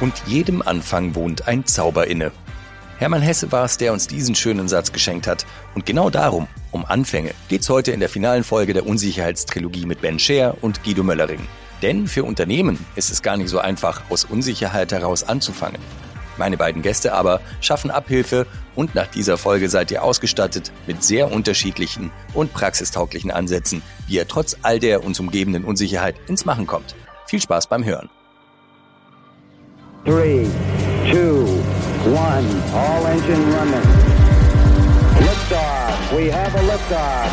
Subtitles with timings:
[0.00, 2.30] Und jedem Anfang wohnt ein Zauber inne.
[2.98, 5.46] Hermann Hesse war es, der uns diesen schönen Satz geschenkt hat.
[5.74, 10.18] Und genau darum, um Anfänge, geht's heute in der finalen Folge der Unsicherheitstrilogie mit Ben
[10.18, 11.46] Scheer und Guido Möllering.
[11.82, 15.80] Denn für Unternehmen ist es gar nicht so einfach, aus Unsicherheit heraus anzufangen.
[16.38, 18.46] Meine beiden Gäste aber schaffen Abhilfe
[18.76, 24.28] und nach dieser Folge seid ihr ausgestattet mit sehr unterschiedlichen und praxistauglichen Ansätzen, wie ihr
[24.28, 26.94] trotz all der uns umgebenden Unsicherheit ins Machen kommt.
[27.26, 28.08] Viel Spaß beim Hören.
[30.08, 30.44] Three,
[31.12, 31.44] two,
[32.16, 33.86] one, all engine running.
[35.20, 37.30] Liftoff, we have a liftoff.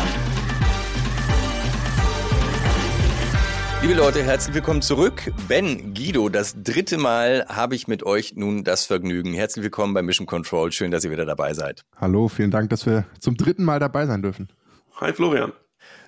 [3.80, 5.32] Liebe Leute, herzlich willkommen zurück.
[5.48, 9.32] Ben, Guido, das dritte Mal habe ich mit euch nun das Vergnügen.
[9.32, 10.70] Herzlich willkommen bei Mission Control.
[10.70, 11.82] Schön, dass ihr wieder dabei seid.
[11.96, 14.50] Hallo, vielen Dank, dass wir zum dritten Mal dabei sein dürfen.
[15.00, 15.54] Hi Florian.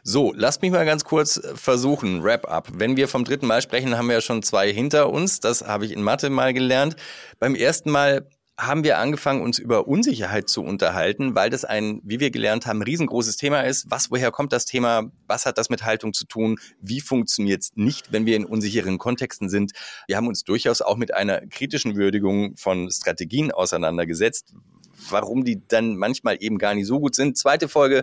[0.03, 2.69] So, lasst mich mal ganz kurz versuchen, Wrap-up.
[2.73, 5.41] Wenn wir vom dritten Mal sprechen, haben wir ja schon zwei hinter uns.
[5.41, 6.97] Das habe ich in Mathe mal gelernt.
[7.39, 8.27] Beim ersten Mal
[8.59, 12.83] haben wir angefangen, uns über Unsicherheit zu unterhalten, weil das ein, wie wir gelernt haben,
[12.83, 13.89] riesengroßes Thema ist.
[13.89, 15.13] Was, woher kommt das Thema?
[15.29, 16.59] Was hat das mit Haltung zu tun?
[16.81, 19.73] Wie funktioniert es nicht, wenn wir in unsicheren Kontexten sind?
[20.09, 24.53] Wir haben uns durchaus auch mit einer kritischen Würdigung von Strategien auseinandergesetzt,
[25.09, 27.39] warum die dann manchmal eben gar nicht so gut sind.
[27.39, 28.03] Zweite Folge,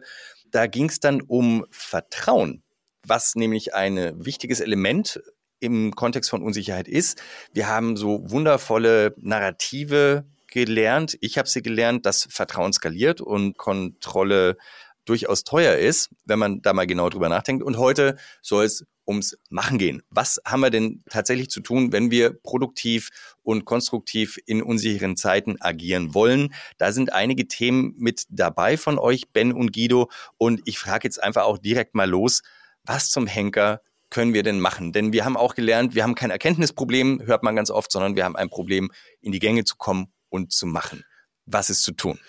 [0.56, 2.64] da ging es dann um Vertrauen,
[3.06, 5.22] was nämlich ein wichtiges Element
[5.60, 7.22] im Kontext von Unsicherheit ist.
[7.54, 14.56] Wir haben so wundervolle Narrative gelernt, ich habe sie gelernt, dass Vertrauen skaliert und Kontrolle
[15.04, 17.62] durchaus teuer ist, wenn man da mal genau drüber nachdenkt.
[17.62, 20.02] Und heute soll es ums Machen gehen.
[20.10, 23.10] Was haben wir denn tatsächlich zu tun, wenn wir produktiv
[23.44, 26.54] und konstruktiv in unsicheren Zeiten agieren wollen?
[26.78, 30.10] Da sind einige Themen mit dabei von euch, Ben und Guido.
[30.38, 32.42] Und ich frage jetzt einfach auch direkt mal los,
[32.84, 34.94] was zum Henker können wir denn machen?
[34.94, 38.24] Denn wir haben auch gelernt, wir haben kein Erkenntnisproblem, hört man ganz oft, sondern wir
[38.24, 41.04] haben ein Problem, in die Gänge zu kommen und zu machen.
[41.46, 42.20] Was ist zu tun?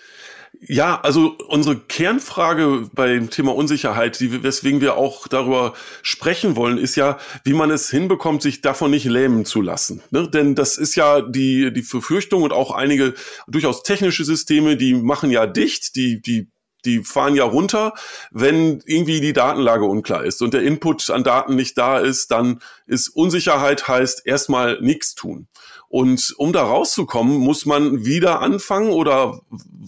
[0.59, 6.95] Ja, also unsere Kernfrage beim Thema Unsicherheit, die, weswegen wir auch darüber sprechen wollen, ist
[6.95, 10.01] ja, wie man es hinbekommt, sich davon nicht lähmen zu lassen.
[10.09, 10.27] Ne?
[10.29, 13.13] Denn das ist ja die, die Befürchtung und auch einige
[13.47, 16.49] durchaus technische Systeme, die machen ja dicht, die, die
[16.85, 17.93] die fahren ja runter,
[18.31, 22.59] wenn irgendwie die Datenlage unklar ist und der Input an Daten nicht da ist, dann
[22.85, 25.47] ist Unsicherheit heißt erstmal nichts tun.
[25.89, 29.41] Und um da rauszukommen, muss man wieder anfangen oder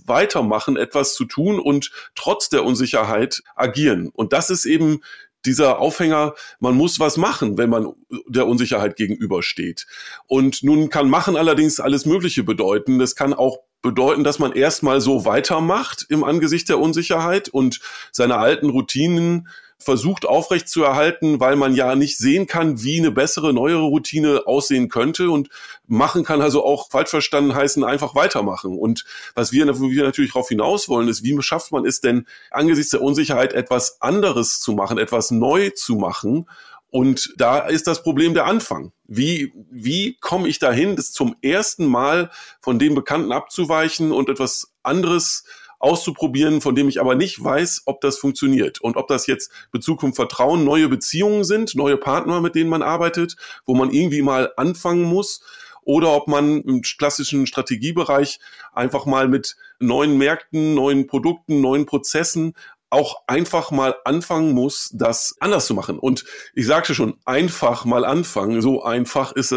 [0.06, 4.10] weitermachen, etwas zu tun und trotz der Unsicherheit agieren.
[4.14, 5.02] Und das ist eben
[5.46, 7.94] dieser Aufhänger, man muss was machen, wenn man
[8.28, 9.88] der Unsicherheit gegenübersteht.
[10.28, 13.00] Und nun kann machen allerdings alles Mögliche bedeuten.
[13.00, 17.80] Das kann auch bedeuten, dass man erstmal so weitermacht im Angesicht der Unsicherheit und
[18.12, 19.48] seine alten Routinen
[19.81, 24.44] versucht aufrecht zu erhalten, weil man ja nicht sehen kann, wie eine bessere, neuere Routine
[24.45, 25.31] aussehen könnte.
[25.31, 25.50] Und
[25.88, 28.78] machen kann also auch falsch verstanden heißen, einfach weitermachen.
[28.78, 32.91] Und was wir, wir natürlich darauf hinaus wollen, ist, wie schafft man es denn, angesichts
[32.91, 36.45] der Unsicherheit etwas anderes zu machen, etwas neu zu machen?
[36.91, 38.91] Und da ist das Problem der Anfang.
[39.06, 42.31] Wie, wie komme ich dahin, das zum ersten Mal
[42.62, 45.44] von dem Bekannten abzuweichen und etwas anderes
[45.79, 50.03] auszuprobieren, von dem ich aber nicht weiß, ob das funktioniert und ob das jetzt Bezug
[50.03, 53.35] um Vertrauen, neue Beziehungen sind, neue Partner, mit denen man arbeitet,
[53.66, 55.41] wo man irgendwie mal anfangen muss
[55.84, 58.39] oder ob man im klassischen Strategiebereich
[58.73, 62.53] einfach mal mit neuen Märkten, neuen Produkten, neuen Prozessen
[62.89, 66.00] auch einfach mal anfangen muss, das anders zu machen.
[66.00, 68.62] Und ich sagte schon, einfach mal anfangen.
[68.62, 69.51] So einfach ist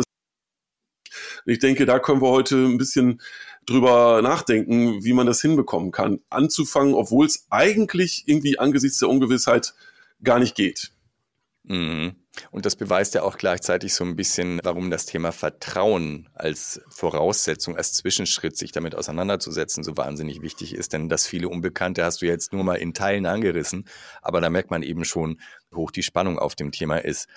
[1.46, 1.52] es.
[1.52, 3.20] Ich denke, da können wir heute ein bisschen
[3.66, 6.20] drüber nachdenken, wie man das hinbekommen kann.
[6.30, 9.74] Anzufangen, obwohl es eigentlich irgendwie angesichts der Ungewissheit
[10.22, 10.92] gar nicht geht.
[11.64, 12.16] Mhm.
[12.50, 17.76] Und das beweist ja auch gleichzeitig so ein bisschen, warum das Thema Vertrauen als Voraussetzung,
[17.76, 20.94] als Zwischenschritt, sich damit auseinanderzusetzen, so wahnsinnig wichtig ist.
[20.94, 23.84] Denn das viele Unbekannte hast du jetzt nur mal in Teilen angerissen.
[24.22, 27.28] Aber da merkt man eben schon, wie hoch die Spannung auf dem Thema ist.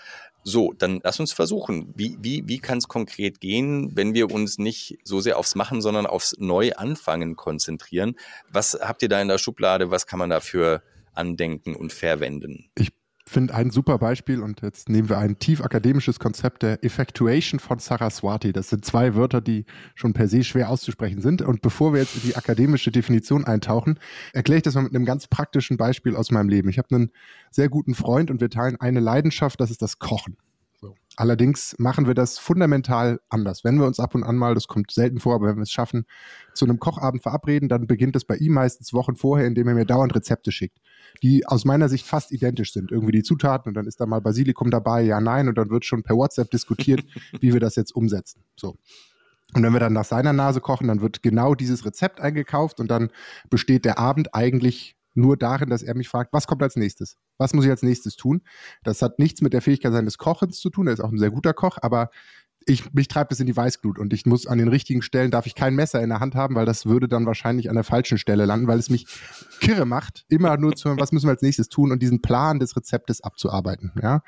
[0.47, 1.91] So, dann lass uns versuchen.
[1.95, 5.81] Wie, wie, wie kann es konkret gehen, wenn wir uns nicht so sehr aufs Machen,
[5.81, 8.15] sondern aufs Neuanfangen konzentrieren?
[8.51, 9.89] Was habt ihr da in der Schublade?
[9.89, 10.83] Was kann man dafür
[11.15, 12.69] andenken und verwenden?
[12.75, 12.91] Ich
[13.27, 17.79] finde ein super Beispiel und jetzt nehmen wir ein tief akademisches Konzept der Effectuation von
[17.79, 18.53] Saraswati.
[18.53, 21.41] Das sind zwei Wörter, die schon per se schwer auszusprechen sind.
[21.41, 23.99] Und bevor wir jetzt in die akademische Definition eintauchen,
[24.33, 26.69] erkläre ich das mal mit einem ganz praktischen Beispiel aus meinem Leben.
[26.69, 27.11] Ich habe einen
[27.49, 30.37] sehr guten Freund und wir teilen eine Leidenschaft, das ist das Kochen.
[30.87, 30.95] So.
[31.17, 33.63] Allerdings machen wir das fundamental anders.
[33.63, 35.71] Wenn wir uns ab und an mal, das kommt selten vor, aber wenn wir es
[35.71, 36.05] schaffen,
[36.53, 39.85] zu einem Kochabend verabreden, dann beginnt es bei ihm meistens Wochen vorher, indem er mir
[39.85, 40.79] dauernd Rezepte schickt
[41.23, 42.91] die aus meiner Sicht fast identisch sind.
[42.91, 45.85] Irgendwie die Zutaten und dann ist da mal Basilikum dabei, ja, nein, und dann wird
[45.85, 47.03] schon per WhatsApp diskutiert,
[47.39, 48.43] wie wir das jetzt umsetzen.
[48.55, 48.77] So.
[49.53, 52.89] Und wenn wir dann nach seiner Nase kochen, dann wird genau dieses Rezept eingekauft und
[52.89, 53.09] dann
[53.49, 57.17] besteht der Abend eigentlich nur darin, dass er mich fragt, was kommt als nächstes?
[57.37, 58.41] Was muss ich als nächstes tun?
[58.83, 60.87] Das hat nichts mit der Fähigkeit seines Kochens zu tun.
[60.87, 62.09] Er ist auch ein sehr guter Koch, aber
[62.67, 65.45] ich, mich treibt es in die Weißglut und ich muss an den richtigen Stellen, darf
[65.45, 68.17] ich kein Messer in der Hand haben, weil das würde dann wahrscheinlich an der falschen
[68.17, 69.05] Stelle landen, weil es mich
[69.59, 72.59] kirre macht, immer nur zu hören, was müssen wir als nächstes tun und diesen Plan
[72.59, 74.21] des Rezeptes abzuarbeiten, ja.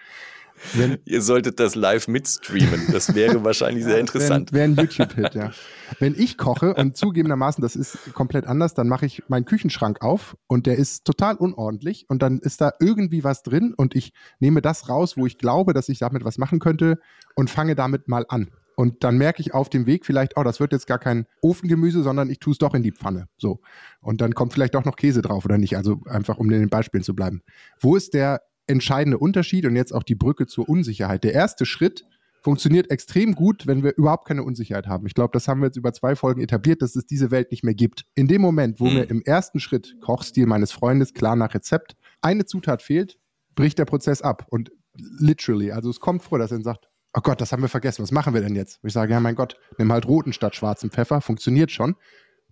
[0.74, 2.88] Wenn, Ihr solltet das live mitstreamen.
[2.92, 4.51] Das wäre wahrscheinlich sehr interessant.
[4.51, 5.51] Wäre wär ein YouTube-Hit, ja.
[6.00, 10.36] Wenn ich koche und zugegebenermaßen, das ist komplett anders, dann mache ich meinen Küchenschrank auf
[10.48, 14.62] und der ist total unordentlich und dann ist da irgendwie was drin und ich nehme
[14.62, 17.00] das raus, wo ich glaube, dass ich damit was machen könnte
[17.36, 18.51] und fange damit mal an.
[18.80, 22.04] Und dann merke ich auf dem Weg vielleicht, oh, das wird jetzt gar kein Ofengemüse,
[22.04, 23.27] sondern ich tue es doch in die Pfanne.
[23.36, 23.59] So.
[24.01, 25.75] Und dann kommt vielleicht auch noch Käse drauf oder nicht.
[25.75, 27.42] Also einfach, um in den Beispielen zu bleiben.
[27.80, 31.23] Wo ist der entscheidende Unterschied und jetzt auch die Brücke zur Unsicherheit.
[31.23, 32.05] Der erste Schritt
[32.41, 35.05] funktioniert extrem gut, wenn wir überhaupt keine Unsicherheit haben.
[35.05, 37.63] Ich glaube, das haben wir jetzt über zwei Folgen etabliert, dass es diese Welt nicht
[37.63, 38.05] mehr gibt.
[38.15, 38.93] In dem Moment, wo mhm.
[38.93, 43.17] mir im ersten Schritt, Kochstil meines Freundes, klar nach Rezept, eine Zutat fehlt,
[43.55, 44.45] bricht der Prozess ab.
[44.49, 44.71] Und
[45.19, 48.11] literally, also es kommt vor, dass er sagt, oh Gott, das haben wir vergessen, was
[48.11, 48.81] machen wir denn jetzt?
[48.83, 51.95] Und ich sage, ja, mein Gott, nimm halt roten statt schwarzem Pfeffer, funktioniert schon.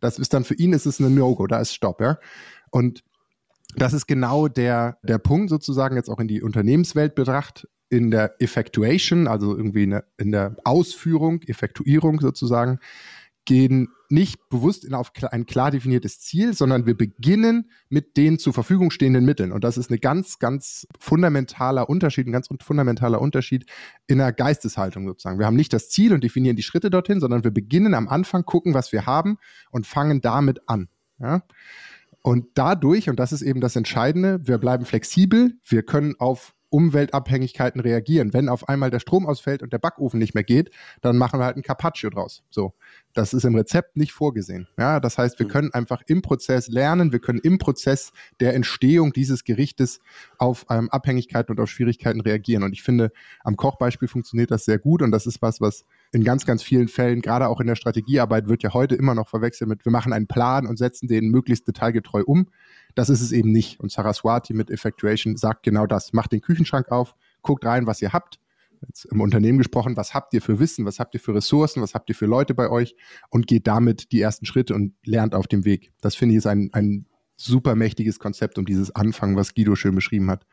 [0.02, 2.18] Das ist dann für ihn, ist es eine No-Go, da ist Stopp, ja.
[2.72, 3.04] Und
[3.78, 8.42] das ist genau der, der Punkt sozusagen jetzt auch in die Unternehmenswelt betracht, in der
[8.42, 12.80] Effectuation, also irgendwie in der, in der Ausführung, Effektuierung sozusagen,
[13.46, 18.54] gehen nicht bewusst in auf ein klar definiertes Ziel, sondern wir beginnen mit den zur
[18.54, 19.52] Verfügung stehenden Mitteln.
[19.52, 23.66] Und das ist ein ganz, ganz fundamentaler Unterschied, ein ganz fundamentaler Unterschied
[24.08, 25.40] in der Geisteshaltung sozusagen.
[25.40, 28.46] Wir haben nicht das Ziel und definieren die Schritte dorthin, sondern wir beginnen am Anfang,
[28.46, 29.38] gucken, was wir haben
[29.72, 30.90] und fangen damit an.
[31.20, 31.44] Ja?
[32.26, 37.80] Und dadurch, und das ist eben das Entscheidende, wir bleiben flexibel, wir können auf Umweltabhängigkeiten
[37.80, 38.34] reagieren.
[38.34, 41.46] Wenn auf einmal der Strom ausfällt und der Backofen nicht mehr geht, dann machen wir
[41.46, 42.42] halt ein Carpaccio draus.
[42.50, 42.74] So.
[43.14, 44.68] Das ist im Rezept nicht vorgesehen.
[44.76, 45.52] Ja, das heißt, wir mhm.
[45.52, 50.00] können einfach im Prozess lernen, wir können im Prozess der Entstehung dieses Gerichtes
[50.40, 52.64] auf ähm, Abhängigkeiten und auf Schwierigkeiten reagieren.
[52.64, 53.12] Und ich finde,
[53.44, 56.88] am Kochbeispiel funktioniert das sehr gut und das ist was, was in ganz, ganz vielen
[56.88, 60.14] Fällen, gerade auch in der Strategiearbeit, wird ja heute immer noch verwechselt mit, wir machen
[60.14, 62.48] einen Plan und setzen den möglichst detailgetreu um.
[62.96, 63.80] Das ist es eben nicht.
[63.80, 66.14] Und Saraswati mit Effectuation sagt genau das.
[66.14, 68.40] Macht den Küchenschrank auf, guckt rein, was ihr habt.
[68.88, 71.94] Jetzt im Unternehmen gesprochen, was habt ihr für Wissen, was habt ihr für Ressourcen, was
[71.94, 72.96] habt ihr für Leute bei euch
[73.30, 75.92] und geht damit die ersten Schritte und lernt auf dem Weg.
[76.02, 77.08] Das finde ich ist ein, ein
[77.38, 80.46] super mächtiges Konzept, um dieses Anfangen, was Guido schön beschrieben hat,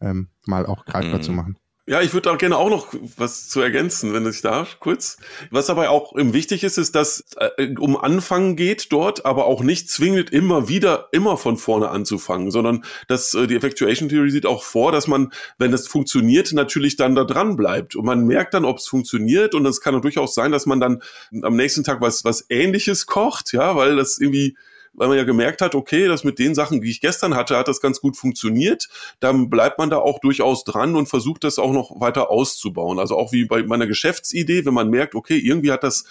[0.00, 1.22] ähm, mal auch greifbar mhm.
[1.22, 1.58] zu machen.
[1.88, 5.16] Ja, ich würde auch gerne auch noch was zu ergänzen, wenn ich darf, kurz.
[5.50, 7.24] Was aber auch wichtig ist, ist, dass
[7.56, 12.50] äh, um Anfangen geht dort, aber auch nicht zwingend immer wieder immer von vorne anzufangen,
[12.50, 16.96] sondern dass äh, die Effectuation Theory sieht auch vor, dass man, wenn das funktioniert, natürlich
[16.96, 20.34] dann da dran bleibt und man merkt dann, ob es funktioniert und es kann durchaus
[20.34, 21.02] sein, dass man dann
[21.40, 24.58] am nächsten Tag was was Ähnliches kocht, ja, weil das irgendwie
[24.94, 27.68] weil man ja gemerkt hat, okay, das mit den Sachen, die ich gestern hatte, hat
[27.68, 28.88] das ganz gut funktioniert.
[29.20, 32.98] Dann bleibt man da auch durchaus dran und versucht das auch noch weiter auszubauen.
[32.98, 36.04] Also auch wie bei meiner Geschäftsidee, wenn man merkt, okay, irgendwie hat das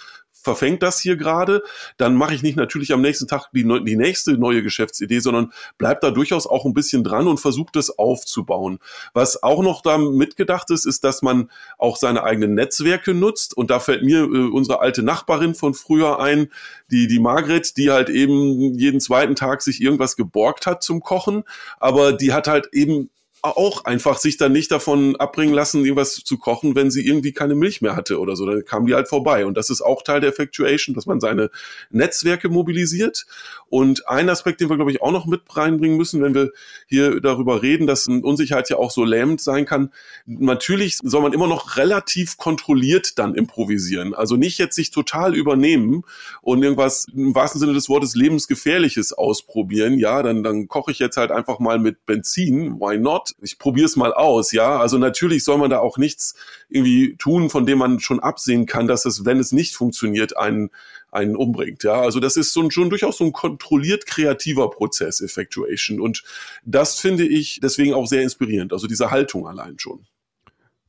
[0.48, 1.62] verfängt das hier gerade,
[1.98, 6.00] dann mache ich nicht natürlich am nächsten Tag die, die nächste neue Geschäftsidee, sondern bleib
[6.00, 8.78] da durchaus auch ein bisschen dran und versucht das aufzubauen.
[9.12, 13.54] Was auch noch da mitgedacht ist, ist, dass man auch seine eigenen Netzwerke nutzt.
[13.54, 16.48] Und da fällt mir äh, unsere alte Nachbarin von früher ein,
[16.90, 21.44] die, die Margret, die halt eben jeden zweiten Tag sich irgendwas geborgt hat zum Kochen,
[21.78, 23.10] aber die hat halt eben
[23.42, 27.54] auch einfach sich dann nicht davon abbringen lassen, irgendwas zu kochen, wenn sie irgendwie keine
[27.54, 28.46] Milch mehr hatte oder so.
[28.46, 29.46] Dann kam die halt vorbei.
[29.46, 31.50] Und das ist auch Teil der Effectuation, dass man seine
[31.90, 33.26] Netzwerke mobilisiert.
[33.68, 36.50] Und ein Aspekt, den wir, glaube ich, auch noch mit reinbringen müssen, wenn wir
[36.86, 39.92] hier darüber reden, dass Unsicherheit ja auch so lähmend sein kann.
[40.26, 44.14] Natürlich soll man immer noch relativ kontrolliert dann improvisieren.
[44.14, 46.02] Also nicht jetzt sich total übernehmen
[46.42, 49.98] und irgendwas im wahrsten Sinne des Wortes lebensgefährliches ausprobieren.
[49.98, 52.80] Ja, dann, dann koche ich jetzt halt einfach mal mit Benzin.
[52.80, 53.27] Why not?
[53.40, 54.78] Ich probiere es mal aus, ja.
[54.78, 56.34] Also natürlich soll man da auch nichts
[56.68, 60.70] irgendwie tun, von dem man schon absehen kann, dass es, wenn es nicht funktioniert, einen,
[61.10, 62.00] einen umbringt, ja.
[62.00, 66.00] Also das ist so ein, schon durchaus so ein kontrolliert kreativer Prozess, Effectuation.
[66.00, 66.24] Und
[66.64, 68.72] das finde ich deswegen auch sehr inspirierend.
[68.72, 70.06] Also diese Haltung allein schon.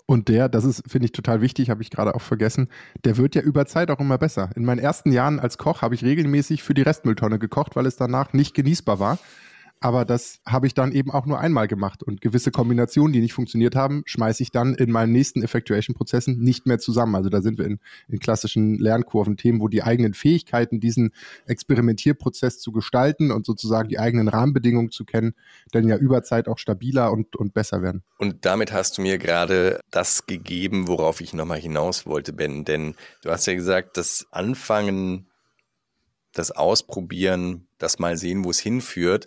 [0.09, 2.69] Und der, das ist, finde ich, total wichtig, habe ich gerade auch vergessen,
[3.03, 4.49] der wird ja über Zeit auch immer besser.
[4.55, 7.95] In meinen ersten Jahren als Koch habe ich regelmäßig für die Restmülltonne gekocht, weil es
[7.95, 9.19] danach nicht genießbar war.
[9.81, 13.33] Aber das habe ich dann eben auch nur einmal gemacht und gewisse Kombinationen, die nicht
[13.33, 17.15] funktioniert haben, schmeiße ich dann in meinen nächsten Effectuation-Prozessen nicht mehr zusammen.
[17.15, 21.11] Also da sind wir in, in klassischen Lernkurven, Themen, wo die eigenen Fähigkeiten, diesen
[21.45, 25.33] Experimentierprozess zu gestalten und sozusagen die eigenen Rahmenbedingungen zu kennen,
[25.71, 28.03] dann ja über Zeit auch stabiler und, und besser werden.
[28.17, 32.65] Und damit hast du mir gerade das gegeben, worauf ich nochmal hinaus wollte, Ben.
[32.65, 35.29] Denn du hast ja gesagt, das Anfangen
[36.33, 39.25] das Ausprobieren, das mal sehen, wo es hinführt,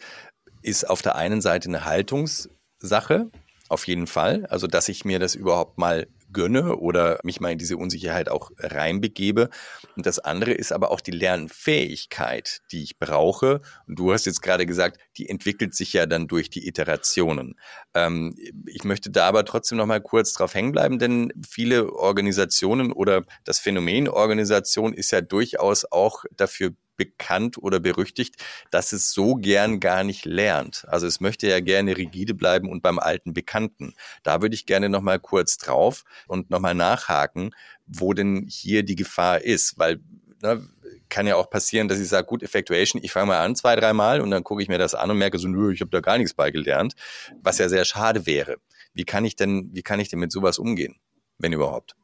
[0.62, 3.31] ist auf der einen Seite eine Haltungssache,
[3.69, 4.47] auf jeden Fall.
[4.47, 8.50] Also, dass ich mir das überhaupt mal gönne oder mich mal in diese Unsicherheit auch
[8.59, 9.50] reinbegebe.
[9.97, 13.61] Und das andere ist aber auch die Lernfähigkeit, die ich brauche.
[13.87, 17.54] Und du hast jetzt gerade gesagt, die entwickelt sich ja dann durch die Iterationen.
[17.95, 22.92] Ähm, ich möchte da aber trotzdem noch mal kurz drauf hängen bleiben, denn viele Organisationen
[22.92, 28.37] oder das Phänomen Organisation ist ja durchaus auch dafür bekannt oder berüchtigt,
[28.71, 30.85] dass es so gern gar nicht lernt.
[30.88, 33.94] Also es möchte ja gerne rigide bleiben und beim alten Bekannten.
[34.23, 37.50] Da würde ich gerne noch mal kurz drauf und noch mal nachhaken,
[37.87, 40.00] wo denn hier die Gefahr ist, weil
[40.42, 40.62] ne,
[41.09, 44.21] kann ja auch passieren, dass ich sage, gut, Effectuation, ich fange mal an zwei, dreimal
[44.21, 46.18] und dann gucke ich mir das an und merke so, nö, ich habe da gar
[46.18, 46.94] nichts beigelernt,
[47.42, 48.56] was ja sehr schade wäre.
[48.94, 50.97] Wie kann ich denn, wie kann ich denn mit sowas umgehen,
[51.38, 51.97] wenn überhaupt?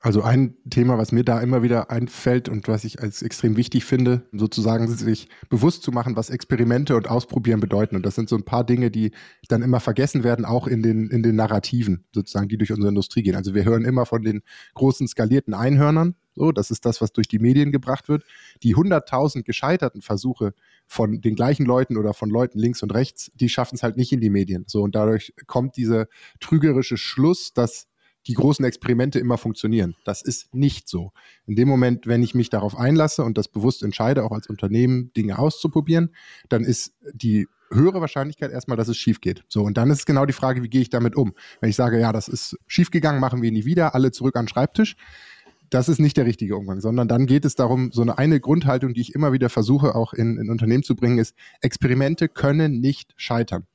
[0.00, 3.84] Also ein Thema, was mir da immer wieder einfällt und was ich als extrem wichtig
[3.84, 7.96] finde, sozusagen sich bewusst zu machen, was Experimente und Ausprobieren bedeuten.
[7.96, 9.10] Und das sind so ein paar Dinge, die
[9.48, 13.24] dann immer vergessen werden, auch in den, in den Narrativen, sozusagen, die durch unsere Industrie
[13.24, 13.34] gehen.
[13.34, 14.42] Also wir hören immer von den
[14.74, 16.14] großen skalierten Einhörnern.
[16.36, 18.22] So, das ist das, was durch die Medien gebracht wird.
[18.62, 20.54] Die 100.000 gescheiterten Versuche
[20.86, 24.12] von den gleichen Leuten oder von Leuten links und rechts, die schaffen es halt nicht
[24.12, 24.62] in die Medien.
[24.68, 26.06] So, und dadurch kommt dieser
[26.38, 27.87] trügerische Schluss, dass
[28.28, 29.96] die großen Experimente immer funktionieren.
[30.04, 31.12] Das ist nicht so.
[31.46, 35.12] In dem Moment, wenn ich mich darauf einlasse und das bewusst entscheide, auch als Unternehmen
[35.14, 36.10] Dinge auszuprobieren,
[36.50, 39.44] dann ist die höhere Wahrscheinlichkeit erstmal, dass es schief geht.
[39.48, 41.34] So, und dann ist genau die Frage, wie gehe ich damit um?
[41.60, 44.44] Wenn ich sage, ja, das ist schief gegangen, machen wir nie wieder, alle zurück an
[44.44, 44.96] den Schreibtisch,
[45.70, 48.94] das ist nicht der richtige Umgang, sondern dann geht es darum, so eine, eine Grundhaltung,
[48.94, 53.12] die ich immer wieder versuche, auch in, in Unternehmen zu bringen, ist, Experimente können nicht
[53.16, 53.66] scheitern.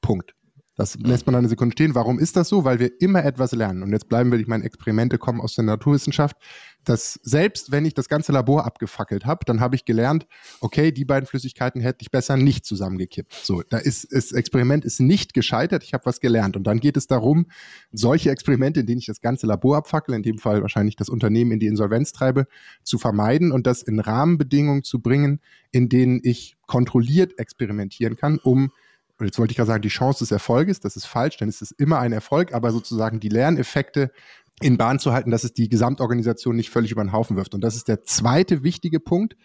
[0.00, 0.34] Punkt.
[0.78, 1.96] Das lässt man eine Sekunde stehen.
[1.96, 2.62] Warum ist das so?
[2.62, 3.82] Weil wir immer etwas lernen.
[3.82, 6.36] Und jetzt bleiben wir, ich meine, Experimente kommen aus der Naturwissenschaft,
[6.84, 10.28] dass selbst wenn ich das ganze Labor abgefackelt habe, dann habe ich gelernt,
[10.60, 13.34] okay, die beiden Flüssigkeiten hätte ich besser nicht zusammengekippt.
[13.42, 16.56] So, da ist das Experiment ist nicht gescheitert, ich habe was gelernt.
[16.56, 17.46] Und dann geht es darum,
[17.90, 21.50] solche Experimente, in denen ich das ganze Labor abfackle, in dem Fall wahrscheinlich das Unternehmen
[21.50, 22.46] in die Insolvenz treibe,
[22.84, 25.40] zu vermeiden und das in Rahmenbedingungen zu bringen,
[25.72, 28.70] in denen ich kontrolliert experimentieren kann, um
[29.18, 31.60] und jetzt wollte ich gerade sagen, die Chance des Erfolges, das ist falsch, denn es
[31.60, 34.12] ist immer ein Erfolg, aber sozusagen die Lerneffekte
[34.60, 37.54] in Bahn zu halten, dass es die Gesamtorganisation nicht völlig über den Haufen wirft.
[37.54, 39.36] Und das ist der zweite wichtige Punkt.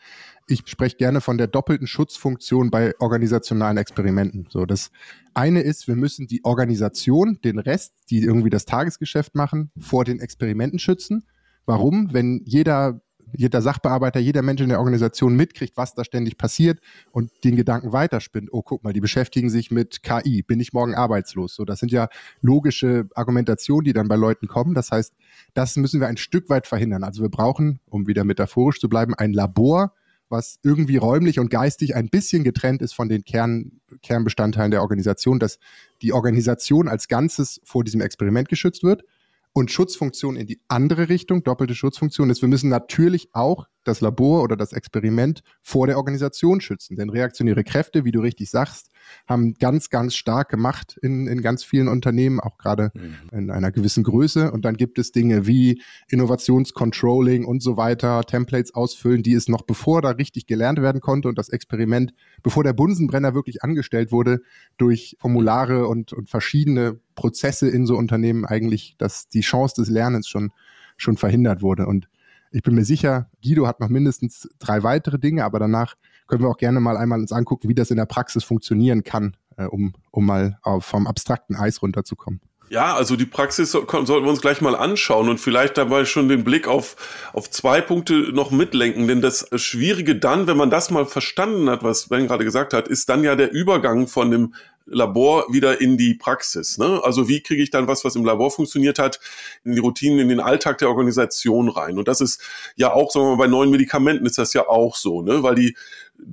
[0.47, 4.47] Ich spreche gerne von der doppelten Schutzfunktion bei organisationalen Experimenten.
[4.49, 4.91] So, das
[5.33, 10.19] eine ist, wir müssen die Organisation, den Rest, die irgendwie das Tagesgeschäft machen, vor den
[10.19, 11.25] Experimenten schützen.
[11.65, 12.11] Warum?
[12.11, 13.01] Wenn jeder
[13.35, 16.79] jeder Sachbearbeiter, jeder Mensch in der Organisation mitkriegt, was da ständig passiert
[17.11, 18.49] und den Gedanken weiterspinnt.
[18.51, 20.43] Oh, guck mal, die beschäftigen sich mit KI.
[20.43, 21.55] Bin ich morgen arbeitslos?
[21.55, 22.09] So, das sind ja
[22.41, 24.73] logische Argumentationen, die dann bei Leuten kommen.
[24.73, 25.13] Das heißt,
[25.53, 27.03] das müssen wir ein Stück weit verhindern.
[27.03, 29.93] Also wir brauchen, um wieder metaphorisch zu bleiben, ein Labor,
[30.29, 35.39] was irgendwie räumlich und geistig ein bisschen getrennt ist von den Kern, Kernbestandteilen der Organisation,
[35.39, 35.59] dass
[36.01, 39.03] die Organisation als Ganzes vor diesem Experiment geschützt wird
[39.53, 44.43] und Schutzfunktion in die andere Richtung, doppelte Schutzfunktion ist, wir müssen natürlich auch das Labor
[44.43, 46.95] oder das Experiment vor der Organisation schützen.
[46.95, 48.89] Denn reaktionäre Kräfte, wie du richtig sagst,
[49.27, 53.15] haben ganz, ganz stark gemacht in, in ganz vielen Unternehmen, auch gerade mhm.
[53.31, 54.51] in einer gewissen Größe.
[54.51, 59.63] Und dann gibt es Dinge wie Innovationscontrolling und so weiter, Templates ausfüllen, die es noch
[59.63, 64.41] bevor da richtig gelernt werden konnte und das Experiment, bevor der Bunsenbrenner wirklich angestellt wurde,
[64.77, 70.27] durch Formulare und, und verschiedene Prozesse in so Unternehmen eigentlich, dass die Chance des Lernens
[70.27, 70.51] schon,
[70.97, 71.85] schon verhindert wurde.
[71.85, 72.07] Und
[72.53, 75.95] ich bin mir sicher, Guido hat noch mindestens drei weitere Dinge, aber danach
[76.27, 79.35] können wir auch gerne mal einmal uns angucken, wie das in der Praxis funktionieren kann,
[79.57, 82.39] äh, um, um mal auf, vom abstrakten Eis runterzukommen.
[82.69, 86.43] Ja, also die Praxis sollten wir uns gleich mal anschauen und vielleicht dabei schon den
[86.43, 86.95] Blick auf,
[87.33, 89.07] auf zwei Punkte noch mitlenken.
[89.07, 92.87] Denn das Schwierige dann, wenn man das mal verstanden hat, was Ben gerade gesagt hat,
[92.87, 94.55] ist dann ja der Übergang von dem
[94.85, 96.77] Labor wieder in die Praxis.
[96.77, 97.01] Ne?
[97.03, 99.19] Also wie kriege ich dann was, was im Labor funktioniert hat,
[99.63, 101.97] in die Routinen, in den Alltag der Organisation rein?
[101.97, 102.41] Und das ist
[102.75, 105.43] ja auch, sagen wir mal, bei neuen Medikamenten ist das ja auch so, ne?
[105.43, 105.75] weil die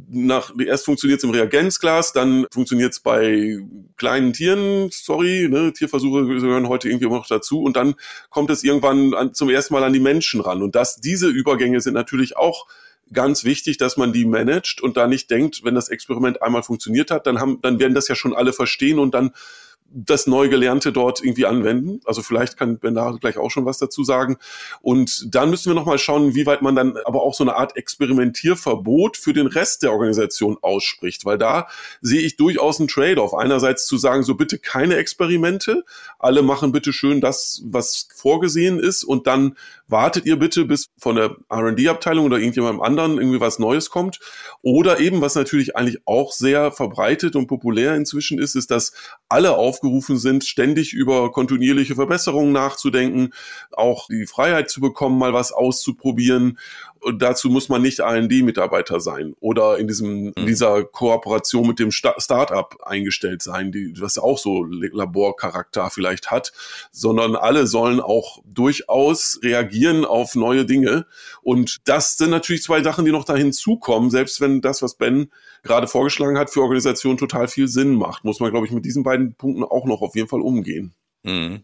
[0.09, 3.59] nach erst funktioniert es im Reagenzglas, dann funktioniert es bei
[3.97, 7.95] kleinen Tieren, sorry, ne, Tierversuche gehören heute irgendwie immer noch dazu und dann
[8.28, 11.80] kommt es irgendwann an, zum ersten Mal an die Menschen ran und das diese Übergänge
[11.80, 12.66] sind natürlich auch
[13.12, 17.10] ganz wichtig, dass man die managt und da nicht denkt, wenn das Experiment einmal funktioniert
[17.10, 19.32] hat, dann haben, dann werden das ja schon alle verstehen und dann
[19.92, 22.00] das Neugelernte dort irgendwie anwenden.
[22.04, 24.36] Also vielleicht kann da gleich auch schon was dazu sagen.
[24.82, 27.76] Und dann müssen wir nochmal schauen, wie weit man dann aber auch so eine Art
[27.76, 31.66] Experimentierverbot für den Rest der Organisation ausspricht, weil da
[32.00, 33.34] sehe ich durchaus einen Trade-off.
[33.34, 35.84] Einerseits zu sagen, so bitte keine Experimente,
[36.18, 39.56] alle machen bitte schön das, was vorgesehen ist und dann
[39.90, 44.20] wartet ihr bitte, bis von der R&D-Abteilung oder irgendjemandem anderen irgendwie was Neues kommt.
[44.62, 48.92] Oder eben, was natürlich eigentlich auch sehr verbreitet und populär inzwischen ist, ist, dass
[49.28, 53.32] alle aufgerufen sind, ständig über kontinuierliche Verbesserungen nachzudenken,
[53.73, 56.59] auch die Freiheit zu bekommen, mal was auszuprobieren
[57.00, 60.33] und dazu muss man nicht R&D-Mitarbeiter sein oder in diesem mhm.
[60.37, 66.30] in dieser Kooperation mit dem Sta Startup eingestellt sein, die was auch so Laborcharakter vielleicht
[66.30, 66.52] hat,
[66.92, 71.07] sondern alle sollen auch durchaus reagieren auf neue Dinge
[71.42, 75.30] und das sind natürlich zwei Sachen, die noch da hinzukommen, selbst wenn das, was Ben
[75.62, 79.02] gerade vorgeschlagen hat, für Organisationen total viel Sinn macht, muss man glaube ich mit diesen
[79.02, 80.95] beiden Punkten auch noch auf jeden Fall umgehen.
[81.23, 81.62] Mhm.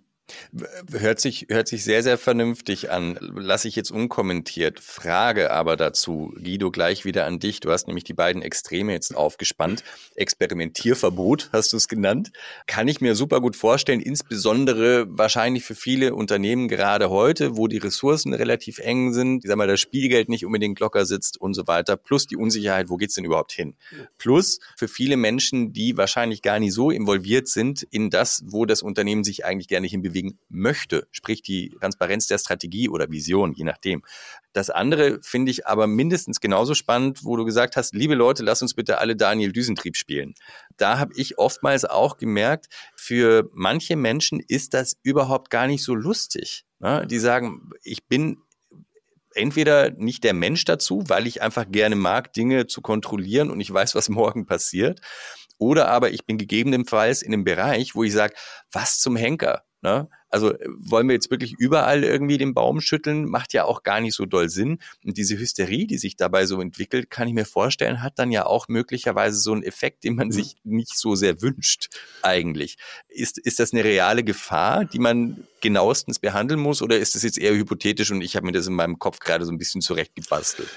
[0.90, 3.18] Hört sich, hört sich sehr, sehr vernünftig an.
[3.20, 4.80] Lasse ich jetzt unkommentiert.
[4.80, 7.60] Frage aber dazu, Guido, gleich wieder an dich.
[7.60, 9.84] Du hast nämlich die beiden Extreme jetzt aufgespannt.
[10.16, 12.32] Experimentierverbot hast du es genannt.
[12.66, 17.78] Kann ich mir super gut vorstellen, insbesondere wahrscheinlich für viele Unternehmen gerade heute, wo die
[17.78, 21.66] Ressourcen relativ eng sind, ich sag mal, das Spielgeld nicht unbedingt locker sitzt und so
[21.66, 23.76] weiter, plus die Unsicherheit, wo geht's denn überhaupt hin?
[24.18, 28.82] Plus für viele Menschen, die wahrscheinlich gar nicht so involviert sind in das, wo das
[28.82, 33.64] Unternehmen sich eigentlich gerne hinbewegt bewegen möchte, sprich die Transparenz der Strategie oder Vision, je
[33.64, 34.02] nachdem.
[34.52, 38.62] Das andere finde ich aber mindestens genauso spannend, wo du gesagt hast, liebe Leute, lass
[38.62, 40.34] uns bitte alle Daniel Düsentrieb spielen.
[40.76, 45.94] Da habe ich oftmals auch gemerkt, für manche Menschen ist das überhaupt gar nicht so
[45.94, 46.64] lustig.
[46.78, 47.06] Ne?
[47.06, 48.38] Die sagen, ich bin
[49.34, 53.70] entweder nicht der Mensch dazu, weil ich einfach gerne mag, Dinge zu kontrollieren und ich
[53.70, 55.00] weiß, was morgen passiert.
[55.58, 58.34] Oder aber ich bin gegebenenfalls in einem Bereich, wo ich sage,
[58.72, 59.62] was zum Henker?
[59.86, 60.06] Ne?
[60.30, 64.00] Also äh, wollen wir jetzt wirklich überall irgendwie den Baum schütteln, macht ja auch gar
[64.00, 64.78] nicht so doll Sinn.
[65.04, 68.46] Und diese Hysterie, die sich dabei so entwickelt, kann ich mir vorstellen, hat dann ja
[68.46, 70.32] auch möglicherweise so einen Effekt, den man mhm.
[70.32, 71.88] sich nicht so sehr wünscht
[72.22, 72.76] eigentlich.
[73.08, 77.38] Ist, ist das eine reale Gefahr, die man genauestens behandeln muss oder ist das jetzt
[77.38, 80.68] eher hypothetisch und ich habe mir das in meinem Kopf gerade so ein bisschen zurechtgebastelt?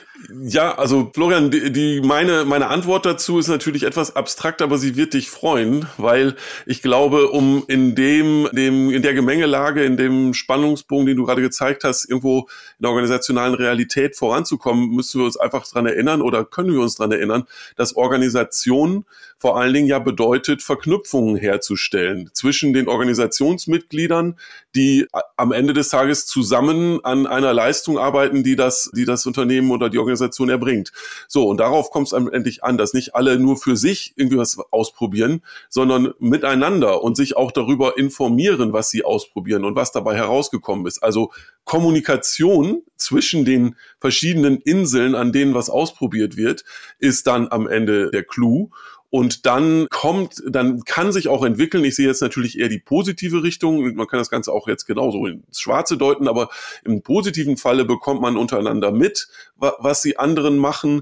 [0.41, 4.95] Ja, also Florian, die, die, meine, meine Antwort dazu ist natürlich etwas abstrakt, aber sie
[4.95, 10.34] wird dich freuen, weil ich glaube, um in dem, dem, in der Gemengelage, in dem
[10.34, 15.38] Spannungsbogen, den du gerade gezeigt hast, irgendwo in der organisationalen Realität voranzukommen, müssen wir uns
[15.38, 17.45] einfach dran erinnern oder können wir uns dran erinnern,
[17.78, 19.06] dass Organisation
[19.38, 24.38] vor allen Dingen ja bedeutet, Verknüpfungen herzustellen zwischen den Organisationsmitgliedern,
[24.75, 29.71] die am Ende des Tages zusammen an einer Leistung arbeiten, die das, die das Unternehmen
[29.71, 30.91] oder die Organisation erbringt.
[31.30, 34.60] So, und darauf kommt es endlich an, dass nicht alle nur für sich irgendwie was
[34.71, 40.86] ausprobieren, sondern miteinander und sich auch darüber informieren, was sie ausprobieren und was dabei herausgekommen
[40.86, 41.02] ist.
[41.04, 41.32] Also
[41.63, 46.63] Kommunikation zwischen den verschiedenen Inseln, an denen was ausprobiert wird,
[47.00, 48.70] ist dann am Ende der Clou.
[49.12, 51.84] Und dann kommt, dann kann sich auch entwickeln.
[51.84, 53.96] Ich sehe jetzt natürlich eher die positive Richtung.
[53.96, 56.50] Man kann das Ganze auch jetzt genauso ins Schwarze deuten, aber
[56.86, 61.02] im positiven Falle bekommt man untereinander mit, was die anderen machen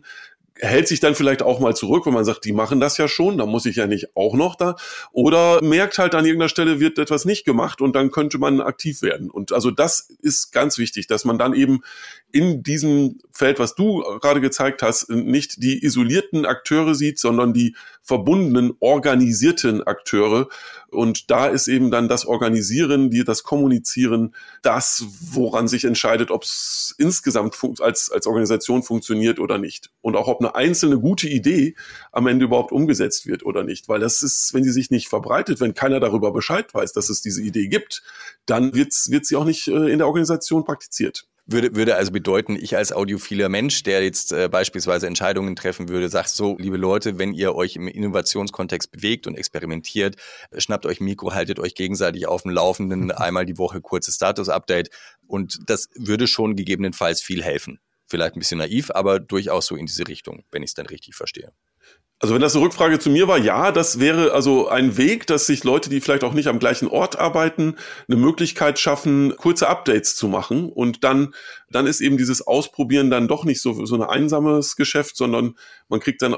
[0.60, 3.38] hält sich dann vielleicht auch mal zurück, wenn man sagt, die machen das ja schon,
[3.38, 4.76] da muss ich ja nicht auch noch da.
[5.12, 9.02] Oder merkt halt an irgendeiner Stelle wird etwas nicht gemacht und dann könnte man aktiv
[9.02, 9.30] werden.
[9.30, 11.82] Und also das ist ganz wichtig, dass man dann eben
[12.32, 17.76] in diesem Feld, was du gerade gezeigt hast, nicht die isolierten Akteure sieht, sondern die
[18.02, 20.48] verbundenen, organisierten Akteure.
[20.90, 26.44] Und da ist eben dann das Organisieren, die, das Kommunizieren, das, woran sich entscheidet, ob
[26.44, 29.92] es insgesamt als, als Organisation funktioniert oder nicht.
[30.02, 31.76] Und auch ob eine einzelne gute Idee
[32.12, 33.90] am Ende überhaupt umgesetzt wird oder nicht.
[33.90, 37.22] Weil das ist, wenn sie sich nicht verbreitet, wenn keiner darüber Bescheid weiß, dass es
[37.22, 38.04] diese Idee gibt,
[38.46, 41.28] dann wird, wird sie auch nicht äh, in der Organisation praktiziert.
[41.50, 46.10] Würde, würde also bedeuten, ich als audiophiler Mensch, der jetzt äh, beispielsweise Entscheidungen treffen würde,
[46.10, 50.18] sagt so, liebe Leute, wenn ihr euch im Innovationskontext bewegt und experimentiert,
[50.58, 54.90] schnappt euch Mikro, haltet euch gegenseitig auf dem Laufenden, einmal die Woche kurzes Status-Update
[55.26, 57.80] und das würde schon gegebenenfalls viel helfen.
[58.08, 61.16] Vielleicht ein bisschen naiv, aber durchaus so in diese Richtung, wenn ich es dann richtig
[61.16, 61.52] verstehe.
[62.20, 65.46] Also wenn das eine Rückfrage zu mir war, ja, das wäre also ein Weg, dass
[65.46, 67.76] sich Leute, die vielleicht auch nicht am gleichen Ort arbeiten,
[68.08, 70.72] eine Möglichkeit schaffen, kurze Updates zu machen.
[70.72, 71.36] Und dann,
[71.70, 75.58] dann ist eben dieses Ausprobieren dann doch nicht so, so ein einsames Geschäft, sondern
[75.90, 76.36] man kriegt dann,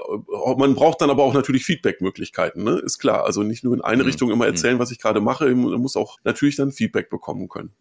[0.58, 2.82] man braucht dann aber auch natürlich Feedback-Möglichkeiten, ne?
[2.84, 3.24] Ist klar.
[3.24, 4.10] Also nicht nur in eine mhm.
[4.10, 7.72] Richtung immer erzählen, was ich gerade mache, man muss auch natürlich dann Feedback bekommen können.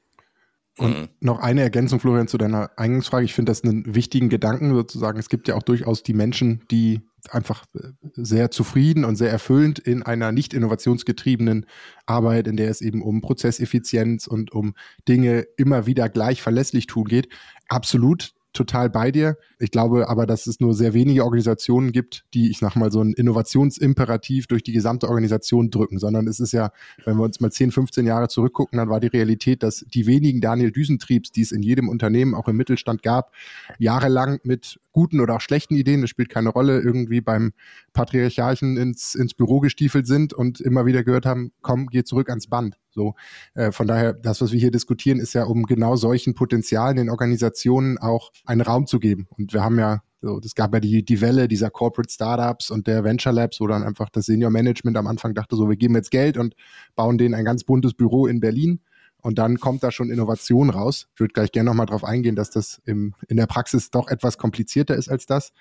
[0.79, 1.09] Und mhm.
[1.21, 3.25] noch eine Ergänzung, Florian, zu deiner Eingangsfrage.
[3.25, 5.19] Ich finde das einen wichtigen Gedanken sozusagen.
[5.19, 9.79] Es gibt ja auch durchaus die Menschen, die einfach äh, sehr zufrieden und sehr erfüllend
[9.79, 11.67] in einer nicht innovationsgetriebenen
[12.07, 14.75] Arbeit, in der es eben um Prozesseffizienz und um
[15.09, 17.29] Dinge immer wieder gleich verlässlich tun geht.
[17.69, 19.39] Absolut total bei dir.
[19.59, 23.01] Ich glaube aber, dass es nur sehr wenige Organisationen gibt, die, ich sag mal, so
[23.01, 26.73] ein Innovationsimperativ durch die gesamte Organisation drücken, sondern es ist ja,
[27.05, 30.41] wenn wir uns mal 10, 15 Jahre zurückgucken, dann war die Realität, dass die wenigen
[30.41, 33.33] Daniel Düsentriebs, die es in jedem Unternehmen, auch im Mittelstand gab,
[33.79, 37.53] jahrelang mit guten oder auch schlechten Ideen, das spielt keine Rolle, irgendwie beim
[37.93, 42.49] Patriarchalchen ins, ins Büro gestiefelt sind und immer wieder gehört haben, komm, geh zurück ans
[42.49, 42.77] Band.
[42.91, 43.15] So,
[43.55, 47.11] äh, von daher, das, was wir hier diskutieren, ist ja, um genau solchen Potenzialen in
[47.11, 49.29] Organisationen auch einen Raum zu geben.
[49.37, 52.87] Und wir haben ja so, das gab ja die, die Welle dieser Corporate Startups und
[52.87, 55.95] der Venture Labs, wo dann einfach das Senior Management am Anfang dachte, so, wir geben
[55.95, 56.55] jetzt Geld und
[56.97, 58.81] bauen denen ein ganz buntes Büro in Berlin.
[59.21, 61.09] Und dann kommt da schon Innovation raus.
[61.15, 64.39] Ich würde gleich gerne nochmal darauf eingehen, dass das im, in der Praxis doch etwas
[64.39, 65.53] komplizierter ist als das.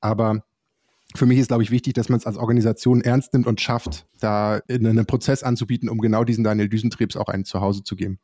[0.00, 0.42] Aber
[1.14, 4.06] für mich ist, glaube ich, wichtig, dass man es als Organisation ernst nimmt und schafft,
[4.20, 8.18] da einen Prozess anzubieten, um genau diesen Daniel Düsentriebs auch ein Zuhause zu geben.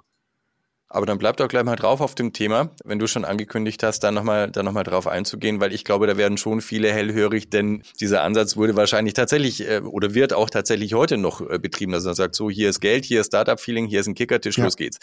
[0.94, 4.00] Aber dann bleibt doch gleich mal drauf auf dem Thema, wenn du schon angekündigt hast,
[4.00, 7.48] da nochmal da noch mal drauf einzugehen, weil ich glaube, da werden schon viele hellhörig,
[7.48, 11.92] denn dieser Ansatz wurde wahrscheinlich tatsächlich äh, oder wird auch tatsächlich heute noch äh, betrieben,
[11.92, 14.64] dass man sagt, so hier ist Geld, hier ist Startup-Feeling, hier ist ein Kickertisch, ja.
[14.64, 14.98] los geht's.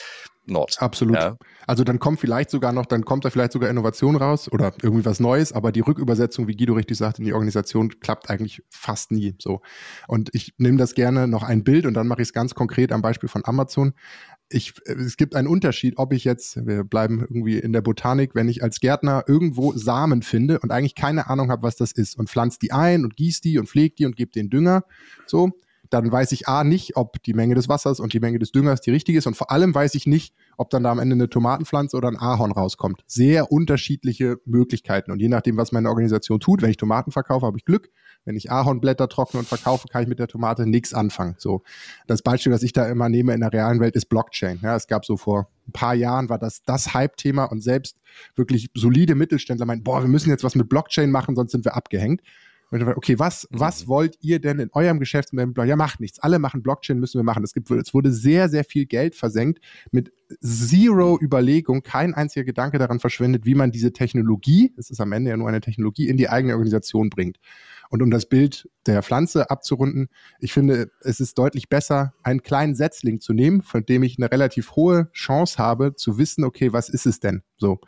[0.46, 0.76] Nord.
[0.80, 1.16] Absolut.
[1.16, 1.38] Ja.
[1.70, 5.06] Also dann kommt vielleicht sogar noch, dann kommt da vielleicht sogar Innovation raus oder irgendwie
[5.06, 9.12] was Neues, aber die Rückübersetzung, wie Guido richtig sagt, in die Organisation klappt eigentlich fast
[9.12, 9.62] nie so.
[10.08, 12.92] Und ich nehme das gerne noch ein Bild und dann mache ich es ganz konkret
[12.92, 13.94] am Beispiel von Amazon
[14.52, 18.50] ich, es gibt einen Unterschied, ob ich jetzt, wir bleiben irgendwie in der Botanik, wenn
[18.50, 22.32] ich als Gärtner irgendwo Samen finde und eigentlich keine Ahnung habe, was das ist und
[22.32, 24.86] pflanze die ein und gieße die und pflege die und gebe den Dünger,
[25.28, 25.52] so,
[25.90, 28.82] dann weiß ich A nicht, ob die Menge des Wassers und die Menge des Düngers
[28.82, 31.30] die richtige ist und vor allem weiß ich nicht, ob dann da am Ende eine
[31.30, 33.02] Tomatenpflanze oder ein Ahorn rauskommt.
[33.08, 37.58] Sehr unterschiedliche Möglichkeiten und je nachdem, was meine Organisation tut, wenn ich Tomaten verkaufe, habe
[37.58, 37.90] ich Glück.
[38.26, 41.36] Wenn ich Ahornblätter trockne und verkaufe, kann ich mit der Tomate nichts anfangen.
[41.38, 41.64] So,
[42.08, 44.60] das Beispiel, was ich da immer nehme in der realen Welt, ist Blockchain.
[44.62, 47.98] Ja, es gab so vor ein paar Jahren war das das Hype-Thema und selbst
[48.36, 51.76] wirklich solide Mittelständler meinen, boah, wir müssen jetzt was mit Blockchain machen, sonst sind wir
[51.76, 52.22] abgehängt.
[52.72, 53.60] Okay, was, mhm.
[53.60, 55.68] was wollt ihr denn in eurem Geschäftsmodell?
[55.68, 56.20] Ja, macht nichts.
[56.20, 57.44] Alle machen Blockchain, müssen wir machen.
[57.44, 59.60] Es gibt, es wurde sehr, sehr viel Geld versenkt
[59.92, 65.12] mit zero Überlegung, kein einziger Gedanke daran verschwendet, wie man diese Technologie, es ist am
[65.12, 67.40] Ende ja nur eine Technologie, in die eigene Organisation bringt.
[67.90, 72.76] Und um das Bild der Pflanze abzurunden, ich finde, es ist deutlich besser, einen kleinen
[72.76, 76.90] Setzling zu nehmen, von dem ich eine relativ hohe Chance habe, zu wissen, okay, was
[76.90, 77.42] ist es denn?
[77.58, 77.80] So.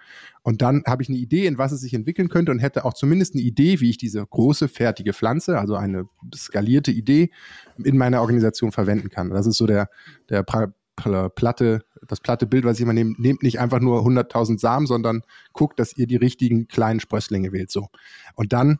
[0.42, 2.96] Und dann habe ich eine Idee, in was es sich entwickeln könnte und hätte auch
[2.96, 7.30] zumindest eine Idee, wie ich diese große, fertige Pflanze, also eine skalierte Idee,
[7.78, 9.30] in meiner Organisation verwenden kann.
[9.30, 9.88] Das ist so der,
[10.30, 14.88] der platte, das platte Bild, was ich immer nehme, nehmt nicht einfach nur 100.000 Samen,
[14.88, 15.22] sondern
[15.54, 17.90] guckt, dass ihr die richtigen kleinen Sprösslinge wählt, so.
[18.36, 18.80] Und dann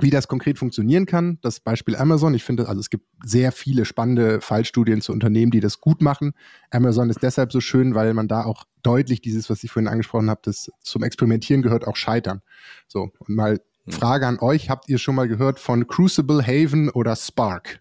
[0.00, 3.84] wie das konkret funktionieren kann, das Beispiel Amazon, ich finde, also es gibt sehr viele
[3.84, 6.32] spannende Fallstudien zu Unternehmen, die das gut machen.
[6.70, 10.30] Amazon ist deshalb so schön, weil man da auch deutlich dieses, was ich vorhin angesprochen
[10.30, 12.42] habe, das zum Experimentieren gehört, auch scheitern.
[12.88, 13.92] So, und mal hm.
[13.92, 17.80] Frage an euch, habt ihr schon mal gehört von Crucible, Haven oder Spark?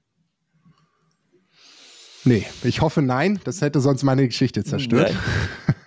[2.23, 5.15] Nee, ich hoffe nein, das hätte sonst meine Geschichte zerstört.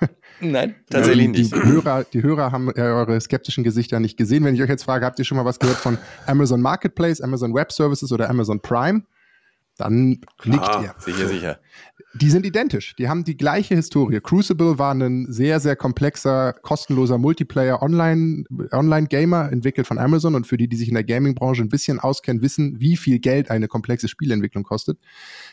[0.40, 1.54] Nein, tatsächlich die, nicht.
[1.54, 4.44] Die Hörer, die Hörer haben ja eure skeptischen Gesichter nicht gesehen.
[4.44, 7.54] Wenn ich euch jetzt frage, habt ihr schon mal was gehört von Amazon Marketplace, Amazon
[7.54, 9.02] Web Services oder Amazon Prime?
[9.78, 10.94] Dann nickt ah, ihr.
[10.98, 11.60] Sicher, sicher.
[12.14, 12.96] Die sind identisch.
[12.96, 14.20] Die haben die gleiche Historie.
[14.20, 20.34] Crucible war ein sehr, sehr komplexer, kostenloser Multiplayer Online, Online Gamer, entwickelt von Amazon.
[20.34, 23.52] Und für die, die sich in der Gaming-Branche ein bisschen auskennen, wissen, wie viel Geld
[23.52, 24.98] eine komplexe Spielentwicklung kostet.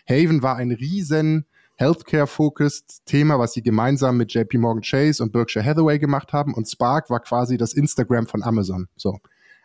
[0.10, 1.46] Haven war ein riesen
[1.76, 6.54] Healthcare-focused Thema, was sie gemeinsam mit JP Morgan Chase und Berkshire Hathaway gemacht haben.
[6.54, 8.88] Und Spark war quasi das Instagram von Amazon.
[8.96, 9.20] So.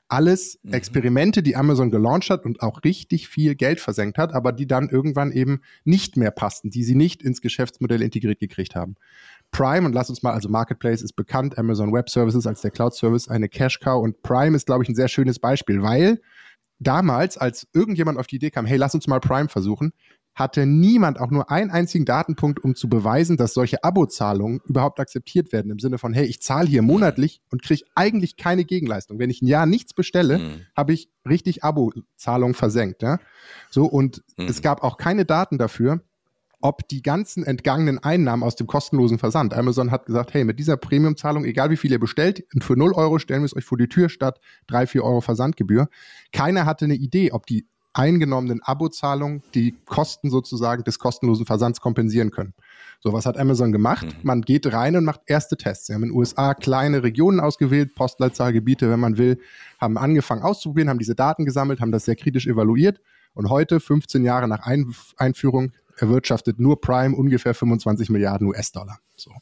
[0.09, 0.73] Alles mhm.
[0.73, 4.88] Experimente, die Amazon gelauncht hat und auch richtig viel Geld versenkt hat, aber die dann
[4.88, 8.96] irgendwann eben nicht mehr passten, die sie nicht ins Geschäftsmodell integriert gekriegt haben.
[9.53, 12.94] Prime, und lass uns mal, also Marketplace ist bekannt, Amazon Web Services als der Cloud
[12.94, 16.20] Service, eine Cash Cow und Prime ist, glaube ich, ein sehr schönes Beispiel, weil
[16.81, 19.92] damals, als irgendjemand auf die Idee kam, hey, lass uns mal Prime versuchen,
[20.35, 25.53] hatte niemand auch nur einen einzigen Datenpunkt, um zu beweisen, dass solche Abozahlungen überhaupt akzeptiert
[25.53, 25.71] werden.
[25.71, 29.19] Im Sinne von, hey, ich zahle hier monatlich und kriege eigentlich keine Gegenleistung.
[29.19, 30.66] Wenn ich ein Jahr nichts bestelle, mhm.
[30.77, 33.03] habe ich richtig Abozahlungen versenkt.
[33.03, 33.19] Ja?
[33.71, 34.47] So, und mhm.
[34.47, 36.01] es gab auch keine Daten dafür,
[36.62, 39.55] ob die ganzen entgangenen Einnahmen aus dem kostenlosen Versand.
[39.55, 43.19] Amazon hat gesagt, hey, mit dieser Premiumzahlung, egal wie viel ihr bestellt, für 0 Euro
[43.19, 45.88] stellen wir es euch vor die Tür statt 3, 4 Euro Versandgebühr.
[46.33, 52.31] Keiner hatte eine Idee, ob die eingenommenen Abozahlungen die Kosten sozusagen des kostenlosen Versands kompensieren
[52.31, 52.55] können.
[53.00, 54.07] So, was hat Amazon gemacht?
[54.07, 54.12] Mhm.
[54.22, 55.87] Man geht rein und macht erste Tests.
[55.87, 59.40] Sie haben in den USA kleine Regionen ausgewählt, Postleitzahlgebiete, wenn man will,
[59.81, 63.00] haben angefangen auszuprobieren, haben diese Daten gesammelt, haben das sehr kritisch evaluiert.
[63.33, 68.98] Und heute, 15 Jahre nach Ein Einführung, erwirtschaftet nur Prime ungefähr 25 Milliarden US-Dollar.
[69.16, 69.33] So.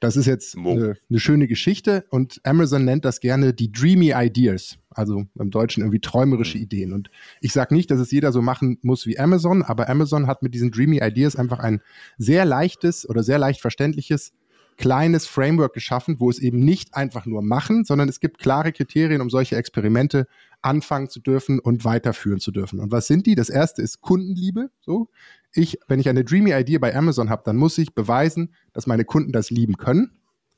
[0.00, 4.78] Das ist jetzt eine, eine, schöne Geschichte und Amazon nennt das gerne die Dreamy Ideas,
[4.90, 6.64] also im Deutschen irgendwie träumerische mhm.
[6.64, 6.92] Ideen.
[6.92, 10.42] Und ich sage nicht, dass es jeder so machen muss wie Amazon, aber Amazon hat
[10.42, 11.80] mit diesen Dreamy Ideas einfach ein
[12.16, 14.32] sehr leichtes oder sehr leicht verständliches
[14.78, 19.20] kleines Framework geschaffen, wo es eben nicht einfach nur machen, sondern es gibt klare Kriterien,
[19.20, 20.26] um solche Experimente
[20.62, 22.80] anfangen zu dürfen und weiterführen zu dürfen.
[22.80, 23.34] Und was sind die?
[23.34, 24.70] Das erste ist Kundenliebe.
[24.80, 25.10] So,
[25.58, 29.04] ich, wenn ich eine Dreamy Idee bei Amazon habe, dann muss ich beweisen, dass meine
[29.04, 30.12] Kunden das lieben können.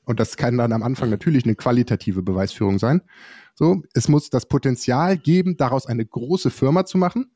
[0.05, 3.01] Und das kann dann am Anfang natürlich eine qualitative Beweisführung sein.
[3.55, 7.31] So, es muss das Potenzial geben, daraus eine große Firma zu machen.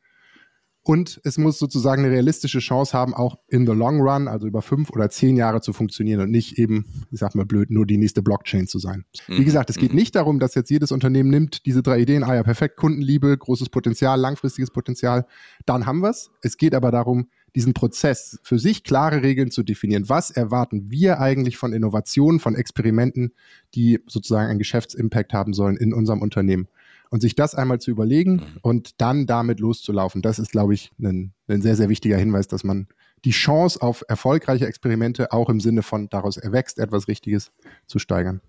[0.88, 4.62] Und es muss sozusagen eine realistische Chance haben, auch in the long run, also über
[4.62, 7.97] fünf oder zehn Jahre zu funktionieren und nicht eben, ich sag mal blöd, nur die
[7.97, 9.04] nächste Blockchain zu sein.
[9.28, 9.39] Mhm.
[9.39, 9.95] Wie gesagt, es geht mhm.
[9.97, 13.69] nicht darum, dass jetzt jedes Unternehmen nimmt diese drei Ideen, ah ja, perfekt, Kundenliebe, großes
[13.69, 15.25] Potenzial, langfristiges Potenzial,
[15.65, 16.30] dann haben wir's.
[16.43, 20.10] Es geht aber darum, diesen Prozess für sich klare Regeln zu definieren.
[20.10, 23.34] Was erwarten wir eigentlich von Innovationen, von Experimenten,
[23.74, 26.68] die sozusagen einen Geschäftsimpact haben sollen in unserem Unternehmen?
[27.12, 28.60] Und sich das einmal zu überlegen mhm.
[28.62, 32.63] und dann damit loszulaufen, das ist, glaube ich, ein, ein sehr, sehr wichtiger Hinweis, dass
[32.63, 32.88] man
[33.24, 37.52] die Chance auf erfolgreiche Experimente auch im Sinne von daraus erwächst etwas Richtiges
[37.86, 38.41] zu steigern.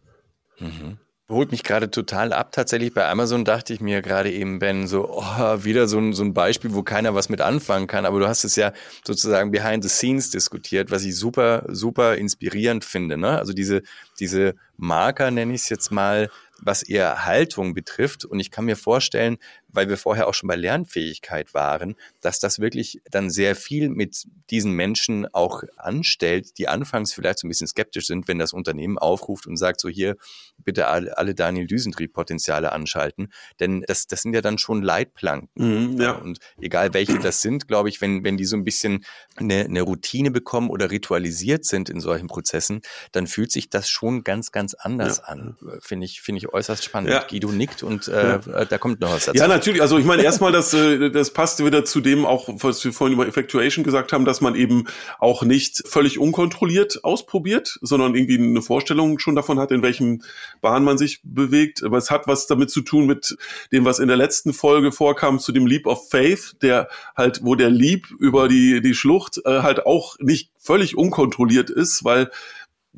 [0.58, 2.52] Mhm holt mich gerade total ab.
[2.52, 6.22] Tatsächlich bei Amazon dachte ich mir gerade eben, Ben, so oh, wieder so ein, so
[6.22, 8.06] ein Beispiel, wo keiner was mit anfangen kann.
[8.06, 8.72] Aber du hast es ja
[9.04, 13.16] sozusagen behind the scenes diskutiert, was ich super, super inspirierend finde.
[13.16, 13.38] Ne?
[13.38, 13.82] Also diese,
[14.20, 16.30] diese Marker, nenne ich es jetzt mal,
[16.60, 18.24] was eher Haltung betrifft.
[18.24, 19.38] Und ich kann mir vorstellen,
[19.68, 24.24] weil wir vorher auch schon bei Lernfähigkeit waren, dass das wirklich dann sehr viel mit
[24.50, 28.98] diesen Menschen auch anstellt, die anfangs vielleicht so ein bisschen skeptisch sind, wenn das Unternehmen
[28.98, 30.16] aufruft und sagt, so hier
[30.64, 33.28] bitte alle, alle Daniel Düsentrieb-Potenziale anschalten.
[33.60, 35.92] Denn das, das sind ja dann schon Leitplanken.
[35.92, 36.12] Mhm, ja.
[36.12, 39.04] Und egal welche das sind, glaube ich, wenn, wenn die so ein bisschen
[39.36, 42.80] eine, eine Routine bekommen oder ritualisiert sind in solchen Prozessen,
[43.12, 45.24] dann fühlt sich das schon ganz, ganz anders ja.
[45.24, 45.56] an.
[45.80, 47.10] Finde ich, finde ich äußerst spannend.
[47.10, 47.24] Ja.
[47.28, 49.38] Guido nickt und äh, da kommt noch was dazu.
[49.38, 49.82] Ja, natürlich.
[49.82, 53.14] Also ich meine, erstmal, das, äh, das passt wieder zu dem auch, was wir vorhin
[53.14, 54.84] über Effectuation gesagt haben, dass man eben
[55.18, 60.22] auch nicht völlig unkontrolliert ausprobiert, sondern irgendwie eine Vorstellung schon davon hat, in welchem
[60.60, 61.82] Bahn man sich bewegt.
[61.82, 63.36] Aber es hat was damit zu tun mit
[63.72, 67.54] dem, was in der letzten Folge vorkam, zu dem Leap of Faith, der halt, wo
[67.54, 72.30] der Leap über die, die Schlucht äh, halt auch nicht völlig unkontrolliert ist, weil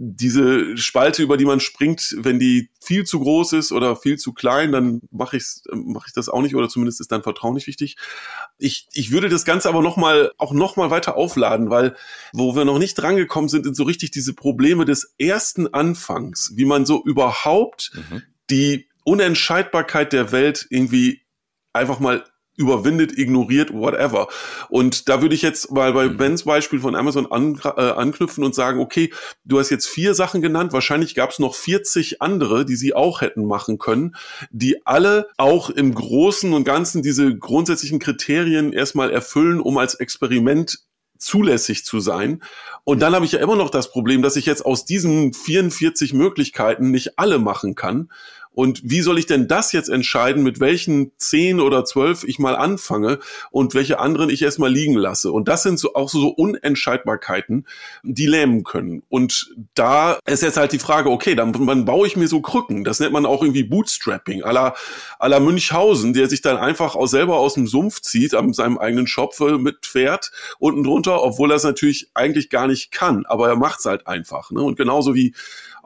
[0.01, 4.33] diese Spalte, über die man springt, wenn die viel zu groß ist oder viel zu
[4.33, 7.67] klein, dann mache ich mach ich das auch nicht oder zumindest ist dann Vertrauen nicht
[7.67, 7.97] wichtig.
[8.59, 11.97] Ich, ich würde das Ganze aber noch mal auch noch mal weiter aufladen, weil
[12.33, 16.65] wo wir noch nicht drangekommen sind, sind so richtig diese Probleme des ersten Anfangs, wie
[16.65, 18.23] man so überhaupt mhm.
[18.51, 21.23] die Unentscheidbarkeit der Welt irgendwie
[21.73, 22.25] einfach mal
[22.59, 24.29] überwindet, ignoriert, whatever.
[24.69, 26.17] Und da würde ich jetzt mal bei mhm.
[26.17, 29.11] Bens Beispiel von Amazon an, äh, anknüpfen und sagen, okay,
[29.45, 33.21] du hast jetzt vier Sachen genannt, wahrscheinlich gab es noch 40 andere, die sie auch
[33.21, 34.17] hätten machen können,
[34.51, 40.81] die alle auch im Großen und Ganzen diese grundsätzlichen Kriterien erstmal erfüllen, um als Experiment
[41.19, 42.43] zulässig zu sein.
[42.85, 46.13] Und dann habe ich ja immer noch das Problem, dass ich jetzt aus diesen 44
[46.13, 48.11] Möglichkeiten nicht alle machen kann.
[48.59, 52.57] Und wie soll ich denn das jetzt entscheiden, mit welchen zehn oder zwölf ich mal
[52.57, 53.21] anfange
[53.53, 55.31] und welche anderen ich erstmal liegen lasse?
[55.31, 57.69] Und das sind so auch so Unentscheidbarkeiten,
[58.03, 59.05] die lähmen können.
[59.09, 62.83] Und da ist jetzt halt die Frage, okay, dann, dann baue ich mir so Krücken.
[62.83, 64.75] Das nennt man auch irgendwie Bootstrapping, à
[65.21, 69.07] la, Münchhausen, der sich dann einfach auch selber aus dem Sumpf zieht, an seinem eigenen
[69.07, 73.25] Schopf mit Pferd unten drunter, obwohl er es natürlich eigentlich gar nicht kann.
[73.25, 74.51] Aber er macht es halt einfach.
[74.51, 74.63] Ne?
[74.63, 75.33] Und genauso wie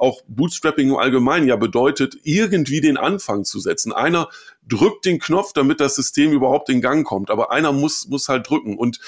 [0.03, 3.93] auch Bootstrapping im Allgemeinen ja bedeutet, irgendwie den Anfang zu setzen.
[3.93, 4.29] Einer
[4.69, 8.51] drückt den Knopf, damit das System überhaupt in Gang kommt, aber einer muss, muss halt
[8.51, 8.77] drücken.
[8.77, 8.99] Und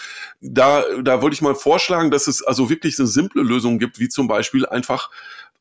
[0.41, 4.09] da, da wollte ich mal vorschlagen, dass es also wirklich eine simple Lösung gibt, wie
[4.09, 5.11] zum Beispiel einfach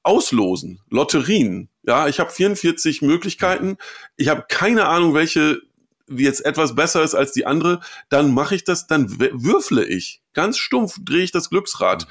[0.03, 1.67] auslosen, Lotterien.
[1.81, 3.77] Ja, ich habe 44 Möglichkeiten.
[4.17, 5.61] Ich habe keine Ahnung, welche
[6.09, 7.79] jetzt etwas besser ist als die andere.
[8.09, 12.07] Dann mache ich das, dann würfle ich Ganz stumpf drehe ich das Glücksrad.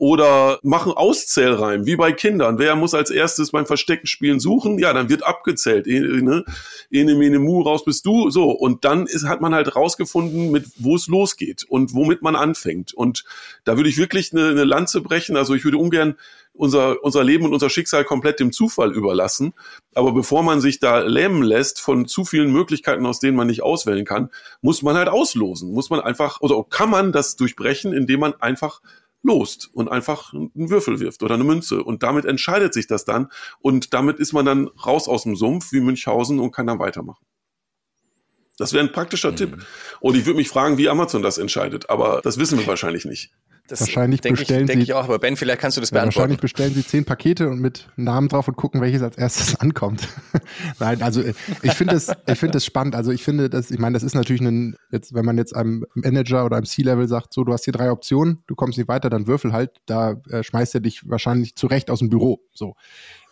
[0.00, 2.58] Oder machen Auszählreim, wie bei Kindern.
[2.58, 4.78] Wer muss als erstes beim Verstecken spielen suchen?
[4.78, 5.88] Ja, dann wird abgezählt.
[5.88, 6.44] E, ne?
[6.88, 8.30] Ene, mene, mu, raus bist du.
[8.30, 8.50] So.
[8.50, 12.94] Und dann ist, hat man halt rausgefunden, mit wo es losgeht und womit man anfängt.
[12.94, 13.24] Und
[13.64, 15.36] da würde ich wirklich eine, eine Lanze brechen.
[15.36, 16.14] Also ich würde ungern
[16.54, 19.52] unser, unser Leben und unser Schicksal komplett dem Zufall überlassen.
[19.94, 23.62] Aber bevor man sich da lähmen lässt von zu vielen Möglichkeiten, aus denen man nicht
[23.62, 24.30] auswählen kann,
[24.60, 25.72] muss man halt auslosen.
[25.72, 28.80] Muss man einfach, oder kann man das durchbrechen, indem man einfach
[29.22, 31.82] lost und einfach einen Würfel wirft oder eine Münze.
[31.82, 33.30] Und damit entscheidet sich das dann.
[33.60, 37.24] Und damit ist man dann raus aus dem Sumpf wie Münchhausen und kann dann weitermachen.
[38.58, 39.36] Das wäre ein praktischer mhm.
[39.36, 39.66] Tipp.
[40.00, 41.88] Und ich würde mich fragen, wie Amazon das entscheidet.
[41.88, 43.30] Aber das wissen wir wahrscheinlich nicht.
[43.68, 44.80] Das wahrscheinlich bestellen ich, Sie.
[44.80, 46.16] ich auch, aber Ben, vielleicht kannst du das beantworten.
[46.16, 50.08] Wahrscheinlich bestellen Sie zehn Pakete und mit Namen drauf und gucken, welches als erstes ankommt.
[50.78, 51.22] Nein, also
[51.62, 52.94] ich finde das, ich finde das spannend.
[52.94, 55.84] Also ich finde das, ich meine, das ist natürlich ein, jetzt, wenn man jetzt einem
[55.94, 59.10] Manager oder einem C-Level sagt, so, du hast hier drei Optionen, du kommst nicht weiter,
[59.10, 62.40] dann würfel halt, da äh, schmeißt er dich wahrscheinlich zurecht aus dem Büro.
[62.54, 62.74] So.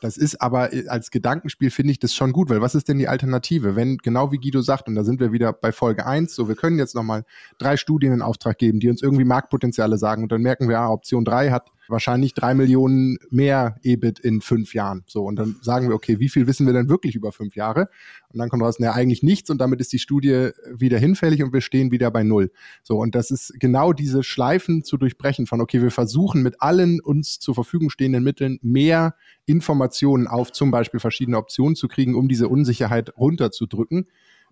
[0.01, 2.99] Das ist aber äh, als Gedankenspiel finde ich das schon gut, weil was ist denn
[2.99, 3.77] die Alternative?
[3.77, 6.55] Wenn, genau wie Guido sagt, und da sind wir wieder bei Folge 1, so wir
[6.55, 7.25] können jetzt nochmal
[7.59, 10.91] drei Studien in Auftrag geben, die uns irgendwie Marktpotenziale sagen und dann merken wir, ah,
[10.91, 15.05] Option 3 hat wahrscheinlich drei Millionen mehr EBIT in fünf Jahren.
[15.07, 17.89] So, und dann sagen wir, okay, wie viel wissen wir denn wirklich über fünf Jahre?
[18.33, 21.53] Und dann kommt raus, naja, eigentlich nichts und damit ist die Studie wieder hinfällig und
[21.53, 22.51] wir stehen wieder bei Null.
[22.83, 27.01] So, und das ist genau diese Schleifen zu durchbrechen von, okay, wir versuchen mit allen
[27.01, 29.15] uns zur Verfügung stehenden Mitteln mehr
[29.47, 34.07] Informationen auf zum Beispiel verschiedene Optionen zu kriegen, um diese Unsicherheit runterzudrücken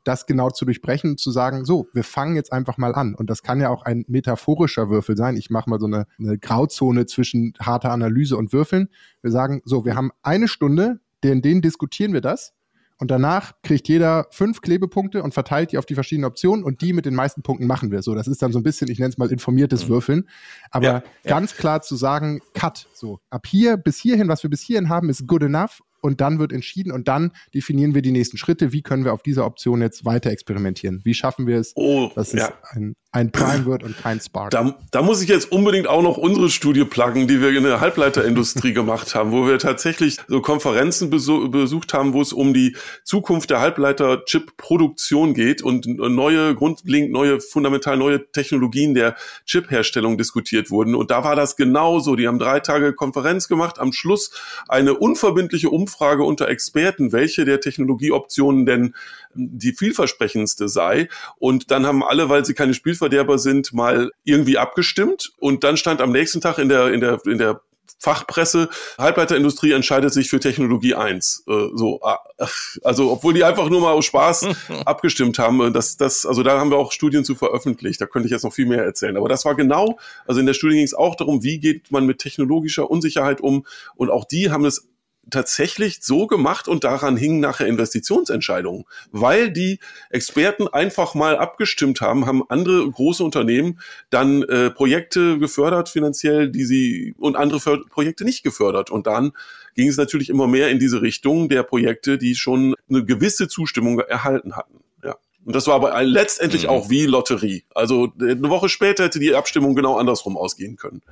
[0.04, 3.14] das genau zu durchbrechen und zu sagen, so, wir fangen jetzt einfach mal an.
[3.14, 5.36] Und das kann ja auch ein metaphorischer Würfel sein.
[5.36, 8.88] Ich mache mal so eine, eine Grauzone zwischen harter Analyse und Würfeln.
[9.22, 12.52] Wir sagen, so, wir haben eine Stunde, in denen diskutieren wir das.
[12.98, 16.92] Und danach kriegt jeder fünf Klebepunkte und verteilt die auf die verschiedenen Optionen und die
[16.92, 18.02] mit den meisten Punkten machen wir.
[18.02, 19.88] So, das ist dann so ein bisschen, ich nenne es mal informiertes mhm.
[19.88, 20.28] Würfeln.
[20.70, 21.56] Aber ja, ganz ja.
[21.58, 22.86] klar zu sagen, Cut.
[22.94, 26.38] So, ab hier bis hierhin, was wir bis hierhin haben, ist good enough und dann
[26.38, 28.72] wird entschieden und dann definieren wir die nächsten Schritte.
[28.72, 31.00] Wie können wir auf dieser Option jetzt weiter experimentieren?
[31.02, 32.48] Wie schaffen wir es, oh, dass ja.
[32.48, 34.50] es ein, ein Prime wird und kein Spark?
[34.50, 37.80] Da, da muss ich jetzt unbedingt auch noch unsere Studie pluggen, die wir in der
[37.80, 42.76] Halbleiterindustrie gemacht haben, wo wir tatsächlich so Konferenzen besuch, besucht haben, wo es um die
[43.04, 50.94] Zukunft der Halbleiter-Chip-Produktion geht und neue, grundlegend neue, fundamental neue Technologien der Chip-Herstellung diskutiert wurden.
[50.94, 52.14] Und da war das genauso.
[52.14, 54.32] Die haben drei Tage Konferenz gemacht, am Schluss
[54.68, 58.94] eine unverbindliche Umfrage Umfrage unter Experten, welche der Technologieoptionen denn
[59.34, 61.08] die vielversprechendste sei.
[61.38, 65.32] Und dann haben alle, weil sie keine Spielverderber sind, mal irgendwie abgestimmt.
[65.38, 67.60] Und dann stand am nächsten Tag in der, in der, in der
[67.98, 71.44] Fachpresse, Halbleiterindustrie entscheidet sich für Technologie 1.
[71.48, 72.18] Äh, so, ah,
[72.82, 74.46] also obwohl die einfach nur mal aus Spaß
[74.84, 78.26] abgestimmt haben, äh, das, das, also da haben wir auch Studien zu veröffentlicht, da könnte
[78.26, 79.16] ich jetzt noch viel mehr erzählen.
[79.16, 82.04] Aber das war genau, also in der Studie ging es auch darum, wie geht man
[82.04, 83.64] mit technologischer Unsicherheit um
[83.96, 84.86] und auch die haben es
[85.30, 89.78] tatsächlich so gemacht und daran hingen nachher Investitionsentscheidungen, weil die
[90.10, 96.64] Experten einfach mal abgestimmt haben, haben andere große Unternehmen dann äh, Projekte gefördert finanziell, die
[96.64, 99.32] sie und andere För Projekte nicht gefördert und dann
[99.74, 103.98] ging es natürlich immer mehr in diese Richtung der Projekte, die schon eine gewisse Zustimmung
[103.98, 104.80] erhalten hatten.
[105.02, 105.16] Ja.
[105.44, 106.68] Und das war aber letztendlich mhm.
[106.70, 107.64] auch wie Lotterie.
[107.74, 111.02] Also eine Woche später hätte die Abstimmung genau andersrum ausgehen können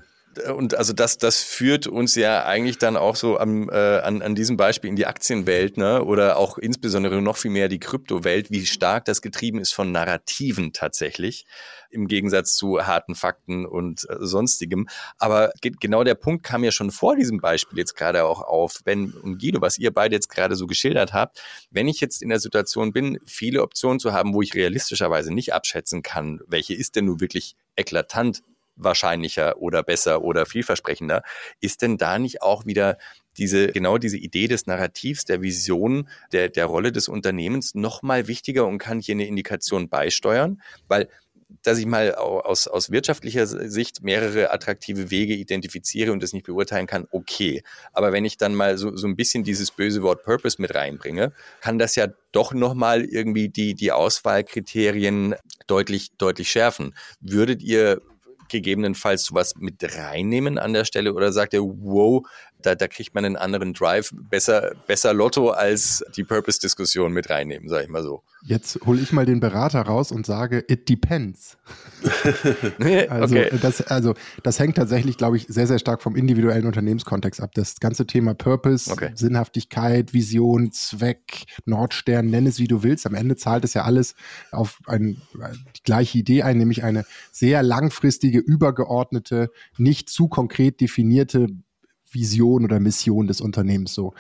[0.56, 4.34] und also das, das führt uns ja eigentlich dann auch so am, äh, an, an
[4.34, 6.04] diesem Beispiel in die Aktienwelt, ne?
[6.04, 10.72] Oder auch insbesondere noch viel mehr die Kryptowelt, wie stark das getrieben ist von Narrativen
[10.72, 11.44] tatsächlich,
[11.90, 14.88] im Gegensatz zu harten Fakten und äh, sonstigem.
[15.18, 19.12] Aber genau der Punkt kam ja schon vor diesem Beispiel jetzt gerade auch auf, wenn,
[19.12, 22.40] und Guido, was ihr beide jetzt gerade so geschildert habt, wenn ich jetzt in der
[22.40, 27.04] Situation bin, viele Optionen zu haben, wo ich realistischerweise nicht abschätzen kann, welche ist denn
[27.04, 28.42] nun wirklich eklatant
[28.76, 31.22] wahrscheinlicher oder besser oder vielversprechender.
[31.60, 32.98] Ist denn da nicht auch wieder
[33.38, 38.28] diese, genau diese Idee des Narrativs, der Vision, der, der Rolle des Unternehmens noch mal
[38.28, 40.60] wichtiger und kann hier eine Indikation beisteuern?
[40.88, 41.08] Weil
[41.62, 46.86] dass ich mal aus, aus wirtschaftlicher Sicht mehrere attraktive Wege identifiziere und das nicht beurteilen
[46.86, 47.62] kann, okay.
[47.92, 51.32] Aber wenn ich dann mal so, so ein bisschen dieses böse Wort Purpose mit reinbringe,
[51.60, 55.34] kann das ja doch nochmal irgendwie die, die Auswahlkriterien
[55.66, 56.94] deutlich, deutlich schärfen.
[57.20, 58.00] Würdet ihr
[58.52, 61.14] gegebenenfalls sowas mit reinnehmen an der Stelle?
[61.14, 62.24] Oder sagt ihr, wow,
[62.62, 64.12] da, da kriegt man einen anderen Drive.
[64.12, 68.22] Besser, besser Lotto als die Purpose-Diskussion mit reinnehmen, sage ich mal so.
[68.44, 71.56] Jetzt hole ich mal den Berater raus und sage, it depends.
[73.08, 73.56] also, okay.
[73.60, 77.52] das, also das hängt tatsächlich, glaube ich, sehr, sehr stark vom individuellen Unternehmenskontext ab.
[77.54, 79.12] Das ganze Thema Purpose, okay.
[79.14, 83.06] Sinnhaftigkeit, Vision, Zweck, Nordstern, nenn es wie du willst.
[83.06, 84.16] Am Ende zahlt es ja alles
[84.50, 85.22] auf ein,
[85.76, 91.46] die gleiche Idee ein, nämlich eine sehr langfristige, übergeordnete, nicht zu konkret definierte
[92.14, 94.14] Vision oder Mission des Unternehmens so.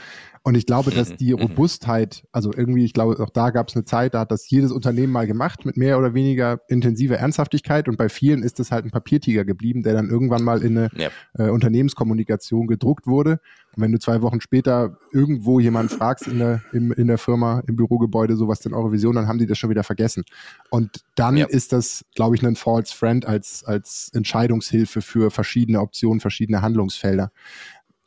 [0.44, 1.42] Und ich glaube, dass die mhm.
[1.42, 4.72] Robustheit, also irgendwie, ich glaube, auch da gab es eine Zeit, da hat das jedes
[4.72, 8.84] Unternehmen mal gemacht mit mehr oder weniger intensiver Ernsthaftigkeit und bei vielen ist es halt
[8.84, 11.10] ein Papiertiger geblieben, der dann irgendwann mal in eine ja.
[11.38, 13.40] äh, Unternehmenskommunikation gedruckt wurde.
[13.74, 17.62] Und wenn du zwei Wochen später irgendwo jemanden fragst in der, im, in der Firma,
[17.66, 20.24] im Bürogebäude, so was denn eure Vision, dann haben die das schon wieder vergessen.
[20.70, 21.46] Und dann ja.
[21.46, 27.30] ist das, glaube ich, ein False Friend als, als Entscheidungshilfe für verschiedene Optionen, verschiedene Handlungsfelder.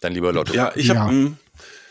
[0.06, 0.54] Dann lieber Lotto.
[0.54, 1.32] Ja, ich habe ja.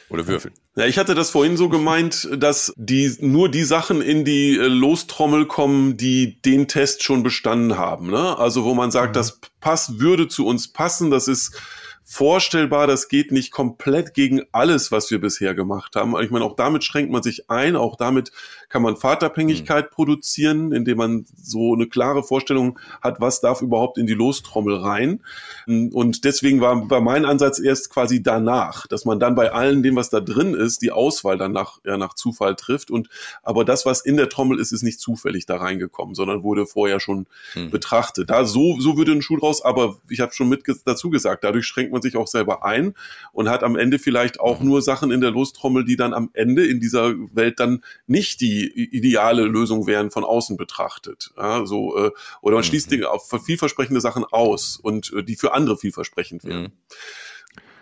[0.08, 0.54] Oder würfeln.
[0.76, 4.68] Ja, ich hatte das vorhin so gemeint, dass die nur die Sachen in die äh,
[4.68, 8.10] Lostrommel kommen, die den Test schon bestanden haben.
[8.10, 8.38] Ne?
[8.38, 9.14] Also wo man sagt, mhm.
[9.14, 11.60] das pass würde zu uns passen, das ist
[12.06, 16.14] vorstellbar, das geht nicht komplett gegen alles, was wir bisher gemacht haben.
[16.20, 18.30] Ich meine, auch damit schränkt man sich ein, auch damit
[18.68, 19.94] kann man Fahrtabhängigkeit mhm.
[19.94, 25.22] produzieren, indem man so eine klare Vorstellung hat, was darf überhaupt in die Lostrommel rein.
[25.66, 29.96] Und deswegen war, war mein Ansatz erst quasi danach, dass man dann bei allen dem,
[29.96, 32.90] was da drin ist, die Auswahl dann nach, ja, nach Zufall trifft.
[32.90, 33.08] Und
[33.42, 37.00] aber das, was in der Trommel ist, ist nicht zufällig da reingekommen, sondern wurde vorher
[37.00, 37.70] schon mhm.
[37.70, 38.28] betrachtet.
[38.28, 41.64] Da so, so würde ein Schuh draus, aber ich habe schon mit dazu gesagt, dadurch
[41.64, 42.94] schränkt man sich auch selber ein
[43.32, 46.66] und hat am Ende vielleicht auch nur Sachen in der Lostrommel, die dann am Ende
[46.66, 51.32] in dieser Welt dann nicht die ideale Lösung wären von außen betrachtet.
[51.36, 52.10] Ja, so, äh,
[52.42, 52.96] oder man schließt mhm.
[52.96, 56.72] Dinge auf vielversprechende Sachen aus und äh, die für andere vielversprechend wären.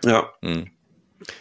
[0.03, 0.09] Mhm.
[0.09, 0.29] Ja.
[0.41, 0.71] Mhm.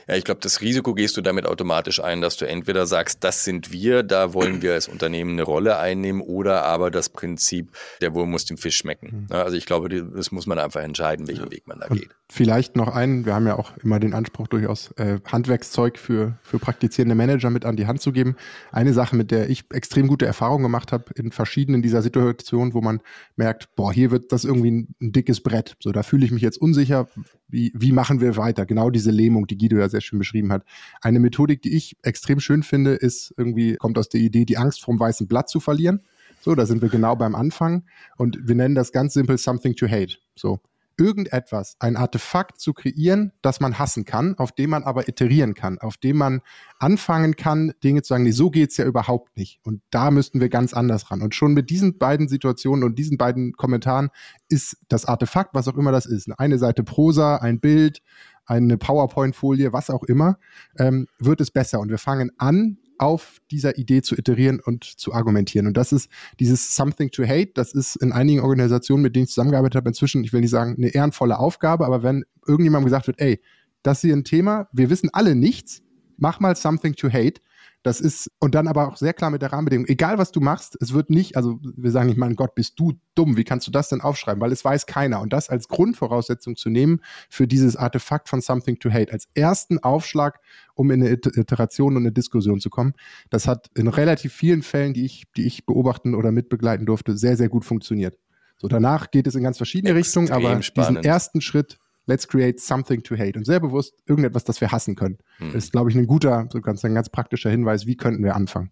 [0.09, 3.45] Ja, ich glaube, das Risiko gehst du damit automatisch ein, dass du entweder sagst, das
[3.45, 7.71] sind wir, da wollen wir als Unternehmen eine Rolle einnehmen, oder aber das Prinzip,
[8.01, 9.27] der Wurm muss dem Fisch schmecken.
[9.29, 9.37] Mhm.
[9.37, 12.11] Also ich glaube, das muss man einfach entscheiden, welchen Weg man da geht.
[12.35, 16.59] Vielleicht noch einen, wir haben ja auch immer den Anspruch, durchaus äh, Handwerkszeug für, für
[16.59, 18.37] praktizierende Manager mit an die Hand zu geben.
[18.71, 22.81] Eine Sache, mit der ich extrem gute Erfahrungen gemacht habe in verschiedenen dieser Situationen, wo
[22.81, 23.03] man
[23.37, 25.77] merkt, boah, hier wird das irgendwie ein, ein dickes Brett.
[25.79, 27.07] So, da fühle ich mich jetzt unsicher.
[27.49, 28.65] Wie, wie machen wir weiter?
[28.65, 30.65] Genau diese Lähmung, die Guido ja sehr schön beschrieben hat.
[31.03, 34.83] Eine Methodik, die ich extrem schön finde, ist irgendwie, kommt aus der Idee, die Angst
[34.83, 36.01] vom weißen Blatt zu verlieren.
[36.41, 37.85] So, da sind wir genau beim Anfang.
[38.17, 40.17] Und wir nennen das ganz simpel something to hate.
[40.35, 40.61] So,
[40.99, 45.79] irgendetwas, ein Artefakt zu kreieren, das man hassen kann, auf dem man aber iterieren kann,
[45.79, 46.41] auf dem man
[46.79, 49.61] anfangen kann, Dinge zu sagen, nee, so geht's ja überhaupt nicht.
[49.65, 51.23] Und da müssten wir ganz anders ran.
[51.23, 54.11] Und schon mit diesen beiden Situationen und diesen beiden Kommentaren
[54.49, 58.03] ist das Artefakt, was auch immer das ist, eine Seite Prosa, ein Bild,
[58.47, 60.39] eine PowerPoint-Folie, was auch immer,
[60.79, 61.81] ähm, wird es besser.
[61.81, 65.67] Und wir fangen an, auf dieser Idee zu iterieren und zu argumentieren.
[65.67, 67.53] Und das ist dieses Something to Hate.
[67.55, 70.77] Das ist in einigen Organisationen, mit denen ich zusammengearbeitet habe, inzwischen, ich will nicht sagen,
[70.77, 73.41] eine ehrenvolle Aufgabe, aber wenn irgendjemandem gesagt wird, ey,
[73.83, 75.83] das ist hier ein Thema, wir wissen alle nichts,
[76.17, 77.41] mach mal Something to Hate,
[77.83, 80.77] das ist, und dann aber auch sehr klar mit der Rahmenbedingung, egal was du machst,
[80.81, 83.71] es wird nicht, also wir sagen nicht, mein Gott, bist du dumm, wie kannst du
[83.71, 84.41] das denn aufschreiben?
[84.41, 85.21] Weil es weiß keiner.
[85.21, 89.81] Und das als Grundvoraussetzung zu nehmen für dieses Artefakt von Something to Hate, als ersten
[89.81, 90.41] Aufschlag,
[90.75, 92.95] um in eine Iteration und eine Diskussion zu kommen,
[93.31, 97.37] das hat in relativ vielen Fällen, die ich, die ich beobachten oder mitbegleiten durfte, sehr,
[97.37, 98.17] sehr gut funktioniert.
[98.59, 100.99] So, danach geht es in ganz verschiedene Extrem Richtungen, aber spannend.
[100.99, 103.39] diesen ersten Schritt let's create something to hate.
[103.39, 105.19] Und sehr bewusst irgendetwas, das wir hassen können.
[105.39, 105.53] Hm.
[105.53, 108.35] Das ist, glaube ich, ein guter, so ganz, ein ganz praktischer Hinweis, wie könnten wir
[108.35, 108.71] anfangen.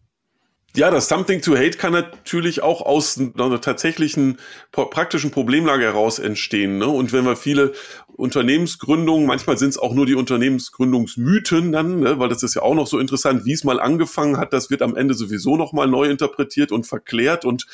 [0.77, 4.39] Ja, das Something to Hate kann natürlich auch aus einer tatsächlichen
[4.71, 6.79] praktischen Problemlage heraus entstehen.
[6.79, 6.87] Ne?
[6.87, 7.73] Und wenn wir viele
[8.07, 12.21] Unternehmensgründungen, manchmal sind es auch nur die Unternehmensgründungsmythen dann, ne?
[12.21, 14.83] weil das ist ja auch noch so interessant, wie es mal angefangen hat, das wird
[14.83, 17.67] am Ende sowieso nochmal neu interpretiert und verklärt und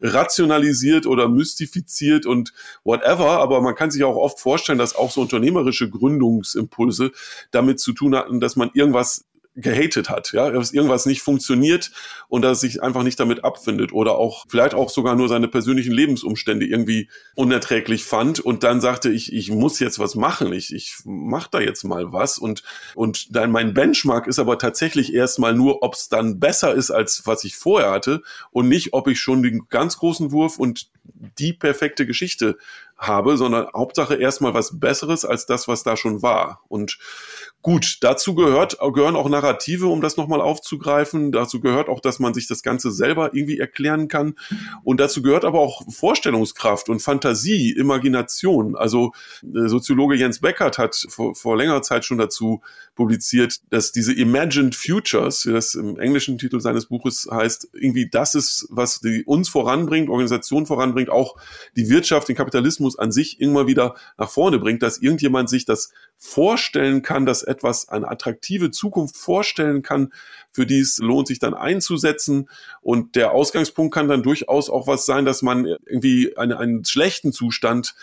[0.00, 2.52] rationalisiert oder mystifiziert und
[2.84, 3.40] whatever.
[3.40, 7.10] Aber man kann sich auch oft vorstellen, dass auch so unternehmerische Gründungsimpulse
[7.50, 9.24] damit zu tun hatten, dass man irgendwas
[9.56, 11.92] gehatet hat, ja, dass irgendwas nicht funktioniert
[12.28, 15.92] und dass sich einfach nicht damit abfindet oder auch vielleicht auch sogar nur seine persönlichen
[15.92, 20.96] Lebensumstände irgendwie unerträglich fand und dann sagte ich, ich muss jetzt was machen, ich, ich
[21.04, 22.64] mach da jetzt mal was und
[22.96, 27.22] und dann mein Benchmark ist aber tatsächlich erstmal nur, ob es dann besser ist als
[27.24, 30.90] was ich vorher hatte und nicht, ob ich schon den ganz großen Wurf und
[31.38, 32.56] die perfekte Geschichte
[32.96, 36.62] habe, sondern Hauptsache erstmal was Besseres als das, was da schon war.
[36.68, 36.98] Und
[37.64, 41.32] Gut, dazu gehört, gehören auch Narrative, um das nochmal aufzugreifen.
[41.32, 44.34] Dazu gehört auch, dass man sich das Ganze selber irgendwie erklären kann.
[44.82, 48.76] Und dazu gehört aber auch Vorstellungskraft und Fantasie, Imagination.
[48.76, 49.12] Also
[49.42, 52.60] äh, Soziologe Jens Beckert hat vor, vor längerer Zeit schon dazu
[52.94, 58.34] publiziert, dass diese Imagined Futures, wie das im englischen Titel seines Buches heißt, irgendwie das
[58.34, 61.36] ist, was die uns voranbringt, Organisation voranbringt, auch
[61.78, 65.94] die Wirtschaft, den Kapitalismus an sich immer wieder nach vorne bringt, dass irgendjemand sich das
[66.18, 70.12] vorstellen kann, dass etwas eine attraktive Zukunft vorstellen kann,
[70.52, 72.48] für die es lohnt, sich dann einzusetzen.
[72.82, 77.32] Und der Ausgangspunkt kann dann durchaus auch was sein, dass man irgendwie eine, einen schlechten
[77.32, 77.94] Zustand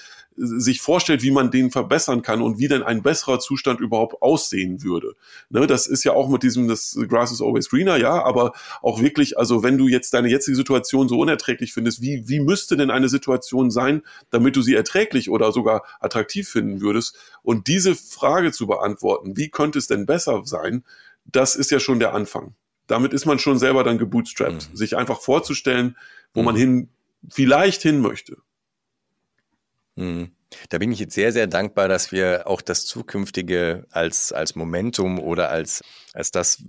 [0.44, 4.84] sich vorstellt, wie man den verbessern kann und wie denn ein besserer Zustand überhaupt aussehen
[4.84, 5.16] würde.
[5.50, 9.02] Ne, das ist ja auch mit diesem, das Grass is always greener, ja, aber auch
[9.02, 12.90] wirklich, also wenn du jetzt deine jetzige Situation so unerträglich findest, wie, wie müsste denn
[12.90, 17.16] eine Situation sein, damit du sie erträglich oder sogar attraktiv finden würdest?
[17.44, 20.84] Und diese Frage zu beantworten, wie könnte es denn besser sein,
[21.26, 22.56] das ist ja schon der Anfang.
[22.88, 24.76] Damit ist man schon selber dann gebootstrapped, mhm.
[24.76, 25.96] sich einfach vorzustellen,
[26.34, 26.46] wo mhm.
[26.46, 26.90] man hin,
[27.30, 28.38] vielleicht hin möchte.
[30.02, 30.32] Mhm.
[30.70, 35.18] Da bin ich jetzt sehr, sehr dankbar, dass wir auch das Zukünftige als, als Momentum
[35.18, 35.82] oder als,
[36.14, 36.62] als das,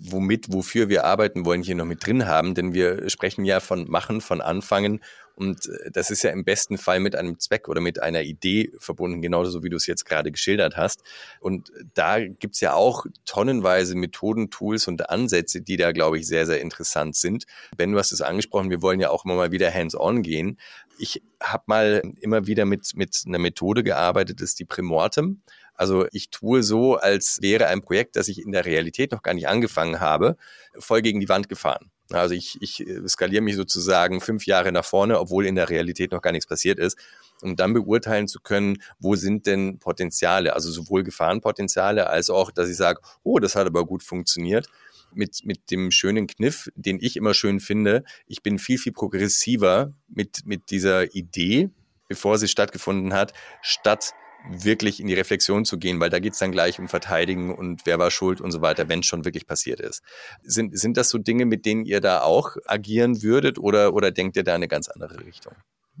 [0.00, 2.54] womit, wofür wir arbeiten wollen, hier noch mit drin haben.
[2.54, 5.00] Denn wir sprechen ja von Machen, von Anfangen.
[5.34, 8.72] Und äh, das ist ja im besten Fall mit einem Zweck oder mit einer Idee
[8.78, 11.02] verbunden, genauso wie du es jetzt gerade geschildert hast.
[11.40, 16.46] Und da gibt's ja auch tonnenweise Methoden, Tools und Ansätze, die da, glaube ich, sehr,
[16.46, 17.44] sehr interessant sind.
[17.76, 20.58] Ben, du hast es angesprochen, wir wollen ja auch immer mal wieder hands-on gehen.
[20.98, 25.42] Ich habe mal immer wieder mit, mit einer Methode gearbeitet, das ist die Primortem.
[25.74, 29.34] Also ich tue so, als wäre ein Projekt, das ich in der Realität noch gar
[29.34, 30.36] nicht angefangen habe,
[30.78, 31.90] voll gegen die Wand gefahren.
[32.10, 36.22] Also ich, ich skaliere mich sozusagen fünf Jahre nach vorne, obwohl in der Realität noch
[36.22, 36.96] gar nichts passiert ist,
[37.42, 42.68] um dann beurteilen zu können, wo sind denn Potenziale, also sowohl Gefahrenpotenziale als auch, dass
[42.68, 44.68] ich sage, oh, das hat aber gut funktioniert
[45.12, 48.04] mit, mit dem schönen Kniff, den ich immer schön finde.
[48.26, 51.70] Ich bin viel, viel progressiver mit, mit dieser Idee,
[52.08, 53.32] bevor sie stattgefunden hat,
[53.62, 54.12] statt
[54.48, 57.98] wirklich in die Reflexion zu gehen, weil da geht's dann gleich um Verteidigen und wer
[57.98, 60.02] war schuld und so weiter, wenn es schon wirklich passiert ist.
[60.42, 64.36] Sind, sind das so Dinge, mit denen ihr da auch agieren würdet oder, oder denkt
[64.36, 65.54] ihr da eine ganz andere Richtung?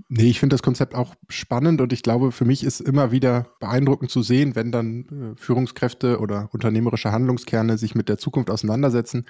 [0.08, 3.48] Nee, ich finde das Konzept auch spannend und ich glaube, für mich ist immer wieder
[3.60, 9.26] beeindruckend zu sehen, wenn dann äh, Führungskräfte oder unternehmerische Handlungskerne sich mit der Zukunft auseinandersetzen,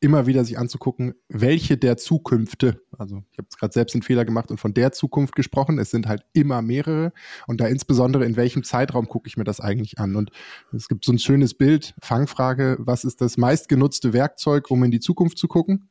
[0.00, 4.50] immer wieder sich anzugucken, welche der Zukünfte, also ich habe gerade selbst einen Fehler gemacht
[4.50, 7.12] und von der Zukunft gesprochen, es sind halt immer mehrere
[7.48, 10.30] und da insbesondere in welchem Zeitraum gucke ich mir das eigentlich an und
[10.72, 15.00] es gibt so ein schönes Bild, Fangfrage, was ist das meistgenutzte Werkzeug, um in die
[15.00, 15.88] Zukunft zu gucken?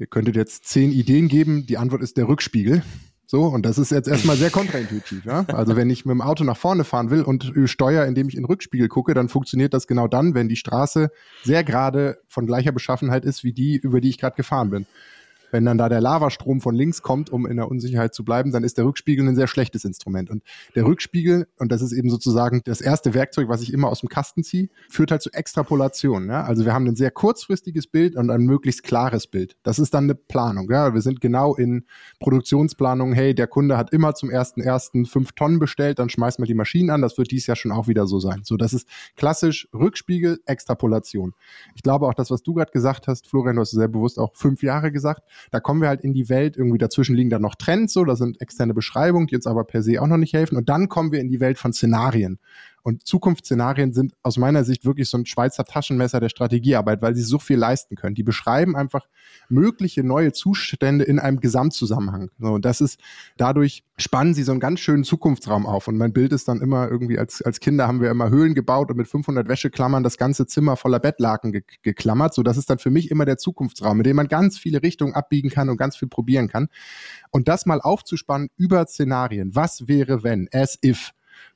[0.00, 1.66] Ihr könntet jetzt zehn Ideen geben.
[1.66, 2.82] Die Antwort ist der Rückspiegel.
[3.26, 5.26] So, und das ist jetzt erstmal sehr kontraintuitiv.
[5.26, 5.44] Ja?
[5.48, 8.40] Also wenn ich mit dem Auto nach vorne fahren will und steuere, indem ich in
[8.40, 11.10] den Rückspiegel gucke, dann funktioniert das genau dann, wenn die Straße
[11.44, 14.86] sehr gerade von gleicher Beschaffenheit ist wie die, über die ich gerade gefahren bin.
[15.50, 18.64] Wenn dann da der Lavastrom von links kommt, um in der Unsicherheit zu bleiben, dann
[18.64, 20.30] ist der Rückspiegel ein sehr schlechtes Instrument.
[20.30, 20.42] Und
[20.74, 24.08] der Rückspiegel, und das ist eben sozusagen das erste Werkzeug, was ich immer aus dem
[24.08, 26.28] Kasten ziehe, führt halt zu Extrapolation.
[26.28, 26.44] Ja?
[26.44, 29.56] Also wir haben ein sehr kurzfristiges Bild und ein möglichst klares Bild.
[29.62, 30.70] Das ist dann eine Planung.
[30.70, 30.94] Ja?
[30.94, 31.84] Wir sind genau in
[32.20, 36.46] Produktionsplanung, hey, der Kunde hat immer zum ersten ersten fünf Tonnen bestellt, dann schmeißen wir
[36.46, 38.42] die Maschinen an, das wird dies Jahr schon auch wieder so sein.
[38.44, 41.34] So, das ist klassisch Rückspiegel, Extrapolation.
[41.74, 44.32] Ich glaube auch das, was du gerade gesagt hast, Florian, du hast sehr bewusst auch
[44.34, 47.54] fünf Jahre gesagt, da kommen wir halt in die Welt, irgendwie dazwischen liegen dann noch
[47.54, 50.56] Trends, so, das sind externe Beschreibungen, die uns aber per se auch noch nicht helfen.
[50.56, 52.38] Und dann kommen wir in die Welt von Szenarien.
[52.82, 57.22] Und Zukunftsszenarien sind aus meiner Sicht wirklich so ein Schweizer Taschenmesser der Strategiearbeit, weil sie
[57.22, 58.14] so viel leisten können.
[58.14, 59.06] Die beschreiben einfach
[59.48, 62.30] mögliche neue Zustände in einem Gesamtzusammenhang.
[62.38, 63.00] So, und das ist,
[63.36, 65.88] dadurch spannen sie so einen ganz schönen Zukunftsraum auf.
[65.88, 68.90] Und mein Bild ist dann immer irgendwie, als, als Kinder haben wir immer Höhlen gebaut
[68.90, 72.34] und mit 500 Wäscheklammern das ganze Zimmer voller Bettlaken ge geklammert.
[72.34, 75.14] So, das ist dann für mich immer der Zukunftsraum, in dem man ganz viele Richtungen
[75.14, 76.68] abbiegen kann und ganz viel probieren kann.
[77.30, 79.54] Und das mal aufzuspannen über Szenarien.
[79.54, 80.48] Was wäre, wenn?
[80.52, 81.12] As if.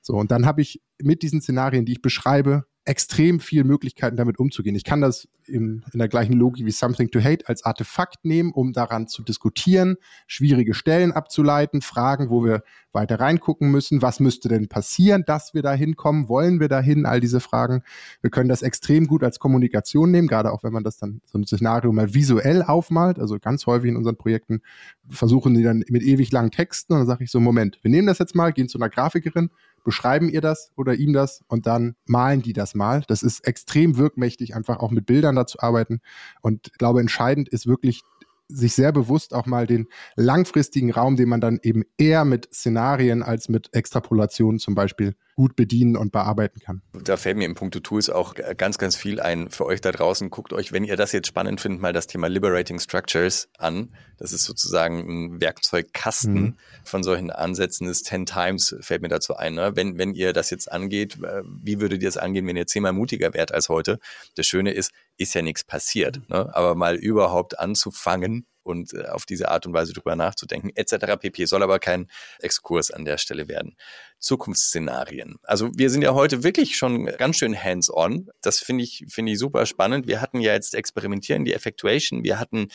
[0.07, 4.38] So, und dann habe ich mit diesen Szenarien, die ich beschreibe, extrem viele Möglichkeiten damit
[4.38, 4.76] umzugehen.
[4.76, 8.52] Ich kann das in, in der gleichen Logik wie Something to Hate als Artefakt nehmen,
[8.52, 9.96] um daran zu diskutieren,
[10.26, 14.02] schwierige Stellen abzuleiten, Fragen, wo wir weiter reingucken müssen.
[14.02, 16.28] Was müsste denn passieren, dass wir da hinkommen?
[16.28, 17.07] Wollen wir dahin?
[17.07, 17.82] All diese Fragen.
[18.20, 21.38] Wir können das extrem gut als Kommunikation nehmen, gerade auch wenn man das dann so
[21.38, 23.18] ein Szenario mal visuell aufmalt.
[23.18, 24.61] Also ganz häufig in unseren Projekten
[25.09, 28.07] versuchen die dann mit ewig langen Texten und dann sage ich so, Moment, wir nehmen
[28.07, 29.50] das jetzt mal, gehen zu einer Grafikerin,
[29.85, 33.05] beschreiben ihr das oder ihm das und dann malen die das mal.
[33.07, 36.01] Das ist extrem wirkmächtig, einfach auch mit Bildern dazu arbeiten.
[36.41, 38.03] Und ich glaube, entscheidend ist wirklich
[38.49, 43.22] sich sehr bewusst auch mal den langfristigen Raum, den man dann eben eher mit Szenarien
[43.22, 46.82] als mit Extrapolationen zum Beispiel gut bedienen und bearbeiten kann.
[46.93, 50.30] Da fällt mir im Punkt Tools auch ganz, ganz viel ein für euch da draußen.
[50.30, 53.95] Guckt euch, wenn ihr das jetzt spannend findet, mal das Thema Liberating Structures an.
[54.18, 56.57] Das ist sozusagen ein Werkzeugkasten mhm.
[56.85, 57.89] von solchen Ansätzen.
[57.89, 59.55] Das 10 Times fällt mir dazu ein.
[59.55, 59.72] Ne?
[59.74, 62.93] Wenn, wenn ihr das jetzt angeht, äh, wie würdet ihr es angehen, wenn ihr zehnmal
[62.93, 63.99] mutiger wärt als heute?
[64.37, 66.20] Das Schöne ist, ist ja nichts passiert.
[66.28, 66.55] Ne?
[66.55, 71.16] Aber mal überhaupt anzufangen, und äh, auf diese Art und Weise drüber nachzudenken, etc.
[71.20, 71.45] pp.
[71.45, 72.11] Soll aber kein
[72.41, 73.76] Exkurs an der Stelle werden.
[74.25, 75.37] Zukunftsszenarien.
[75.43, 78.31] Also wir sind ja heute wirklich schon ganz schön hands-on.
[78.41, 80.07] Das finde ich, finde ich super spannend.
[80.07, 82.68] Wir hatten ja jetzt Experimentieren, die Effectuation, wir hatten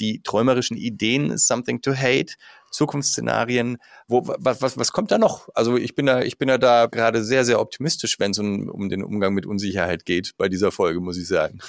[0.00, 2.34] die träumerischen Ideen, Something to Hate,
[2.70, 3.78] Zukunftsszenarien.
[4.08, 5.48] Wo, was, was, was kommt da noch?
[5.54, 8.68] Also ich bin da, ich bin da, da gerade sehr, sehr optimistisch, wenn es um,
[8.68, 11.58] um den Umgang mit Unsicherheit geht bei dieser Folge, muss ich sagen.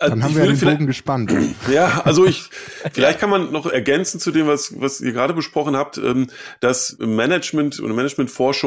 [0.00, 1.32] Also Dann haben wir den Bogen gespannt.
[1.72, 2.44] Ja, also ich,
[2.92, 6.28] vielleicht kann man noch ergänzen zu dem, was, was ihr gerade besprochen habt, ähm,
[6.60, 8.57] dass Management und Managementforschung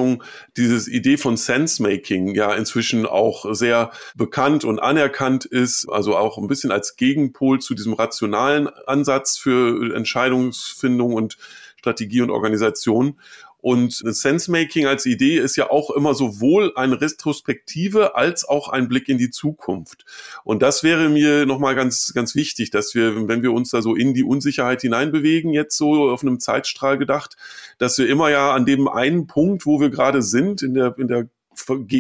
[0.58, 6.48] dieses Idee von Sense-Making ja inzwischen auch sehr bekannt und anerkannt ist, also auch ein
[6.48, 11.38] bisschen als Gegenpol zu diesem rationalen Ansatz für Entscheidungsfindung und
[11.78, 13.20] Strategie und Organisation.
[13.62, 19.08] Und Sense-Making als Idee ist ja auch immer sowohl eine Retrospektive als auch ein Blick
[19.08, 20.06] in die Zukunft.
[20.44, 23.96] Und das wäre mir nochmal ganz, ganz wichtig, dass wir, wenn wir uns da so
[23.96, 27.38] in die Unsicherheit hineinbewegen, jetzt so auf einem Zeitstrahl gedacht,
[27.78, 31.08] dass wir immer ja an dem einen Punkt, wo wir gerade sind, in der, in
[31.08, 31.30] der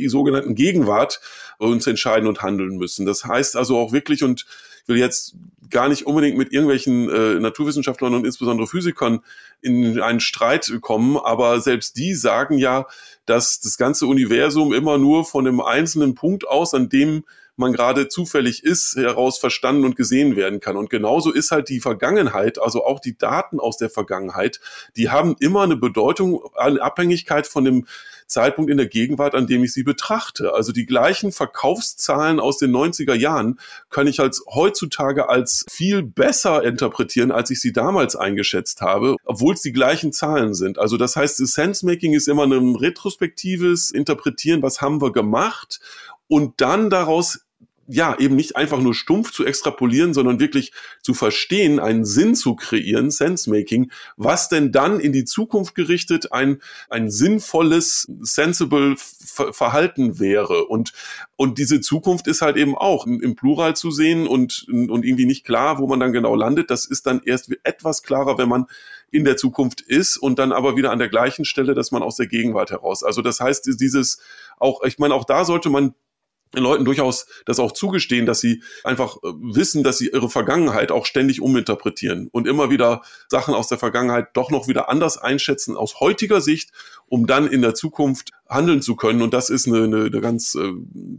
[0.07, 1.19] sogenannten Gegenwart
[1.57, 3.05] uns entscheiden und handeln müssen.
[3.05, 4.45] Das heißt also auch wirklich, und
[4.83, 5.35] ich will jetzt
[5.69, 9.21] gar nicht unbedingt mit irgendwelchen äh, Naturwissenschaftlern und insbesondere Physikern
[9.61, 12.85] in einen Streit kommen, aber selbst die sagen ja,
[13.25, 17.23] dass das ganze Universum immer nur von einem einzelnen Punkt aus, an dem
[17.55, 20.77] man gerade zufällig ist, heraus verstanden und gesehen werden kann.
[20.77, 24.59] Und genauso ist halt die Vergangenheit, also auch die Daten aus der Vergangenheit,
[24.95, 27.87] die haben immer eine Bedeutung, eine Abhängigkeit von dem
[28.31, 30.53] Zeitpunkt in der Gegenwart, an dem ich sie betrachte.
[30.53, 33.59] Also die gleichen Verkaufszahlen aus den 90er Jahren
[33.89, 39.53] kann ich als heutzutage als viel besser interpretieren, als ich sie damals eingeschätzt habe, obwohl
[39.53, 40.79] es die gleichen Zahlen sind.
[40.79, 45.79] Also das heißt, Sense-Making ist immer ein retrospektives Interpretieren, was haben wir gemacht
[46.27, 47.41] und dann daraus
[47.87, 50.71] ja, eben nicht einfach nur stumpf zu extrapolieren, sondern wirklich
[51.01, 56.61] zu verstehen, einen Sinn zu kreieren, Sense-Making, was denn dann in die Zukunft gerichtet ein,
[56.89, 60.65] ein sinnvolles, sensible Verhalten wäre.
[60.65, 60.93] Und,
[61.35, 65.45] und diese Zukunft ist halt eben auch im, Plural zu sehen und, und irgendwie nicht
[65.45, 66.69] klar, wo man dann genau landet.
[66.69, 68.67] Das ist dann erst etwas klarer, wenn man
[69.09, 72.15] in der Zukunft ist und dann aber wieder an der gleichen Stelle, dass man aus
[72.15, 73.03] der Gegenwart heraus.
[73.03, 74.21] Also das heißt, dieses
[74.57, 75.93] auch, ich meine, auch da sollte man
[76.59, 81.05] Leuten durchaus das auch zugestehen, dass sie einfach äh, wissen, dass sie ihre Vergangenheit auch
[81.05, 85.99] ständig uminterpretieren und immer wieder Sachen aus der Vergangenheit doch noch wieder anders einschätzen aus
[85.99, 86.71] heutiger Sicht,
[87.07, 89.21] um dann in der Zukunft handeln zu können.
[89.21, 90.71] Und das ist eine, eine, eine ganz äh,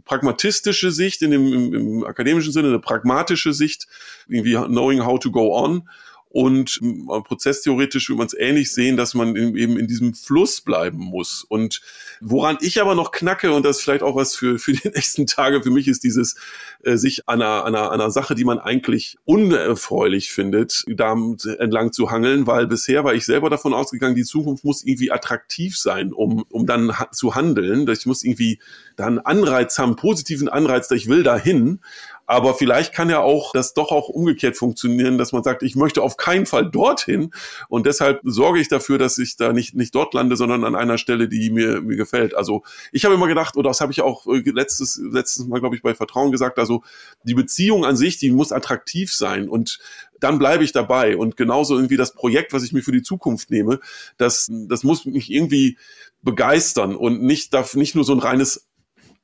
[0.05, 3.87] pragmatistische Sicht in dem, im, im akademischen Sinne, eine pragmatische Sicht,
[4.27, 5.87] irgendwie knowing how to go on.
[6.33, 10.97] Und äh, prozesstheoretisch will man es ähnlich sehen, dass man eben in diesem Fluss bleiben
[10.97, 11.45] muss.
[11.47, 11.81] Und
[12.21, 15.27] woran ich aber noch knacke, und das ist vielleicht auch was für, für die nächsten
[15.27, 16.35] Tage, für mich ist dieses
[16.81, 21.11] äh, sich an einer, einer, einer Sache, die man eigentlich unerfreulich findet, da
[21.59, 25.77] entlang zu hangeln, weil bisher war ich selber davon ausgegangen, die Zukunft muss irgendwie attraktiv
[25.77, 27.87] sein, um, um dann ha zu handeln.
[27.89, 28.57] Ich muss irgendwie
[28.95, 31.79] da einen Anreiz haben, positiven Anreiz, ich will dahin.
[32.25, 36.01] Aber vielleicht kann ja auch das doch auch umgekehrt funktionieren, dass man sagt, ich möchte
[36.01, 37.31] auf keinen Fall dorthin
[37.67, 40.97] und deshalb sorge ich dafür, dass ich da nicht, nicht dort lande, sondern an einer
[40.97, 42.35] Stelle, die mir, mir gefällt.
[42.35, 45.75] Also ich habe immer gedacht, oder das habe ich auch äh, letztes, letztes Mal, glaube
[45.75, 46.83] ich, bei Vertrauen gesagt, also
[47.23, 49.79] die Beziehung an sich, die muss attraktiv sein und
[50.19, 51.17] dann bleibe ich dabei.
[51.17, 53.79] Und genauso irgendwie das Projekt, was ich mir für die Zukunft nehme,
[54.17, 55.77] das, das muss mich irgendwie
[56.21, 58.67] begeistern und nicht, darf nicht nur so ein reines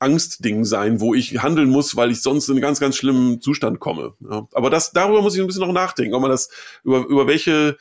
[0.00, 3.80] Angstding sein, wo ich handeln muss, weil ich sonst in einen ganz, ganz schlimmen Zustand
[3.80, 4.14] komme.
[4.28, 4.48] Ja.
[4.52, 6.50] Aber das, darüber muss ich ein bisschen noch nachdenken, ob man das,
[6.82, 7.76] über, über welche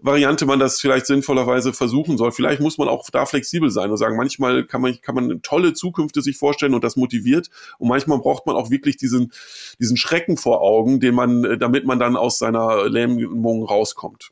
[0.00, 2.30] Variante man das vielleicht sinnvollerweise versuchen soll.
[2.30, 5.74] Vielleicht muss man auch da flexibel sein und sagen, manchmal kann man, kann man tolle
[5.74, 7.50] Zukünfte sich vorstellen und das motiviert.
[7.78, 9.32] Und manchmal braucht man auch wirklich diesen,
[9.80, 14.30] diesen Schrecken vor Augen, den man, damit man dann aus seiner Lähmung rauskommt.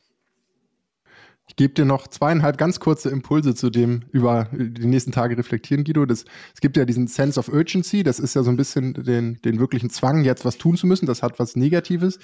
[1.59, 6.05] Gebe dir noch zweieinhalb ganz kurze Impulse zu dem über die nächsten Tage reflektieren, Guido.
[6.05, 9.41] Das, es gibt ja diesen Sense of Urgency, das ist ja so ein bisschen den,
[9.41, 11.07] den wirklichen Zwang, jetzt was tun zu müssen.
[11.07, 12.19] Das hat was Negatives.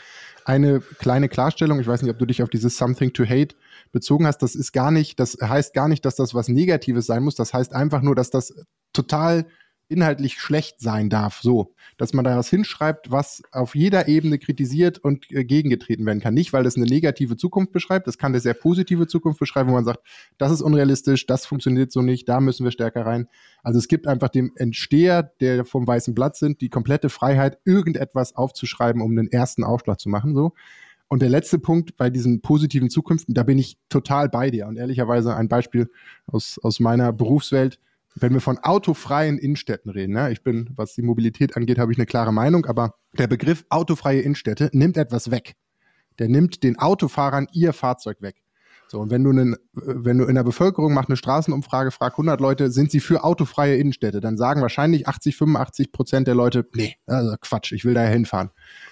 [0.45, 3.57] Eine kleine Klarstellung, ich weiß nicht, ob du dich auf dieses Something to Hate
[3.91, 4.39] bezogen hast.
[4.39, 7.35] Das ist gar nicht, das heißt gar nicht, dass das was Negatives sein muss.
[7.35, 8.55] Das heißt einfach nur, dass das
[8.93, 9.47] total
[9.93, 14.99] inhaltlich schlecht sein darf, so, dass man da was hinschreibt, was auf jeder Ebene kritisiert
[14.99, 16.34] und äh, gegengetreten werden kann.
[16.34, 19.74] Nicht, weil das eine negative Zukunft beschreibt, das kann eine sehr positive Zukunft beschreiben, wo
[19.74, 20.01] man sagt,
[20.38, 23.28] das ist unrealistisch, das funktioniert so nicht, da müssen wir stärker rein.
[23.62, 28.34] Also es gibt einfach dem Entsteher, der vom weißen Blatt sind, die komplette Freiheit, irgendetwas
[28.34, 30.53] aufzuschreiben, um den ersten Aufschlag zu machen, so.
[31.12, 34.66] Und der letzte Punkt bei diesen positiven Zukünften, da bin ich total bei dir.
[34.66, 35.90] Und ehrlicherweise ein Beispiel
[36.26, 37.78] aus, aus meiner Berufswelt
[38.14, 41.98] wenn wir von autofreien Innenstädten reden, ne, ich bin, was die Mobilität angeht, habe ich
[41.98, 45.54] eine klare Meinung, aber der Begriff autofreie Innenstädte nimmt etwas weg.
[46.18, 48.42] Der nimmt den Autofahrern ihr Fahrzeug weg.
[48.92, 52.38] So, und wenn du, einen, wenn du in der Bevölkerung machst eine Straßenumfrage, frag 100
[52.42, 54.20] Leute, sind sie für autofreie Innenstädte?
[54.20, 58.50] Dann sagen wahrscheinlich 80, 85 Prozent der Leute, nee, also Quatsch, ich will daher hinfahren.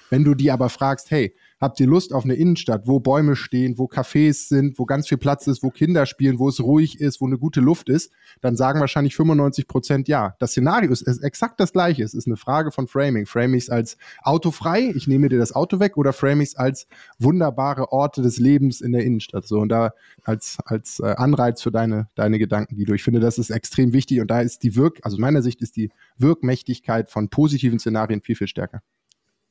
[0.08, 3.76] Wenn du die aber fragst, hey, habt ihr Lust auf eine Innenstadt, wo Bäume stehen,
[3.76, 7.20] wo Cafés sind, wo ganz viel Platz ist, wo Kinder spielen, wo es ruhig ist,
[7.20, 10.34] wo eine gute Luft ist, dann sagen wahrscheinlich 95 Prozent ja.
[10.38, 12.02] Das Szenario ist, ist exakt das gleiche.
[12.02, 13.26] Es ist eine Frage von Framing.
[13.26, 16.56] Frame ich es als autofrei, ich nehme dir das Auto weg, oder frame ich es
[16.56, 16.86] als
[17.18, 19.46] wunderbare Orte des Lebens in der Innenstadt.
[19.46, 19.92] So und da
[20.24, 22.94] als, als äh, Anreiz für deine, deine Gedanken, Guido.
[22.94, 25.76] Ich finde, das ist extrem wichtig und da ist die Wirk, also meiner Sicht ist
[25.76, 28.82] die Wirkmächtigkeit von positiven Szenarien viel, viel stärker.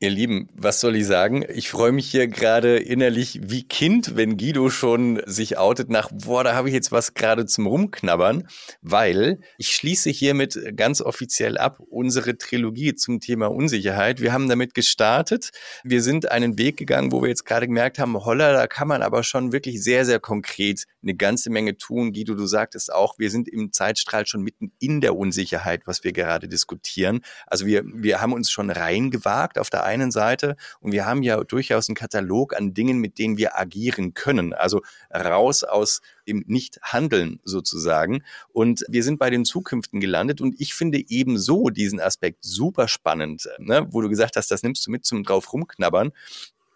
[0.01, 1.43] Ihr Lieben, was soll ich sagen?
[1.53, 6.45] Ich freue mich hier gerade innerlich wie Kind, wenn Guido schon sich outet nach, boah,
[6.45, 8.47] da habe ich jetzt was gerade zum Rumknabbern,
[8.81, 14.21] weil ich schließe hiermit ganz offiziell ab unsere Trilogie zum Thema Unsicherheit.
[14.21, 15.49] Wir haben damit gestartet.
[15.83, 19.01] Wir sind einen Weg gegangen, wo wir jetzt gerade gemerkt haben, holla, da kann man
[19.01, 22.13] aber schon wirklich sehr, sehr konkret eine ganze Menge tun.
[22.13, 26.13] Guido, du sagtest auch, wir sind im Zeitstrahl schon mitten in der Unsicherheit, was wir
[26.13, 27.19] gerade diskutieren.
[27.47, 31.43] Also wir, wir haben uns schon reingewagt auf der einen Seite und wir haben ja
[31.43, 34.53] durchaus einen Katalog an Dingen, mit denen wir agieren können.
[34.53, 34.81] Also
[35.13, 38.23] raus aus dem Nicht-Handeln sozusagen.
[38.53, 43.49] Und wir sind bei den Zukünften gelandet und ich finde ebenso diesen Aspekt super spannend,
[43.57, 43.87] ne?
[43.91, 46.11] wo du gesagt hast, das nimmst du mit zum drauf rumknabbern.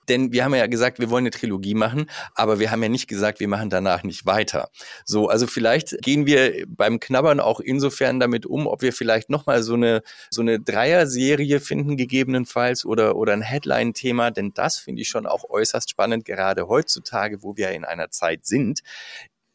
[0.09, 3.07] Denn wir haben ja gesagt, wir wollen eine Trilogie machen, aber wir haben ja nicht
[3.07, 4.69] gesagt, wir machen danach nicht weiter.
[5.05, 9.63] So, also vielleicht gehen wir beim Knabbern auch insofern damit um, ob wir vielleicht nochmal
[9.63, 15.09] so eine, so eine Dreier-Serie finden, gegebenenfalls, oder, oder ein Headline-Thema, denn das finde ich
[15.09, 18.81] schon auch äußerst spannend, gerade heutzutage, wo wir in einer Zeit sind,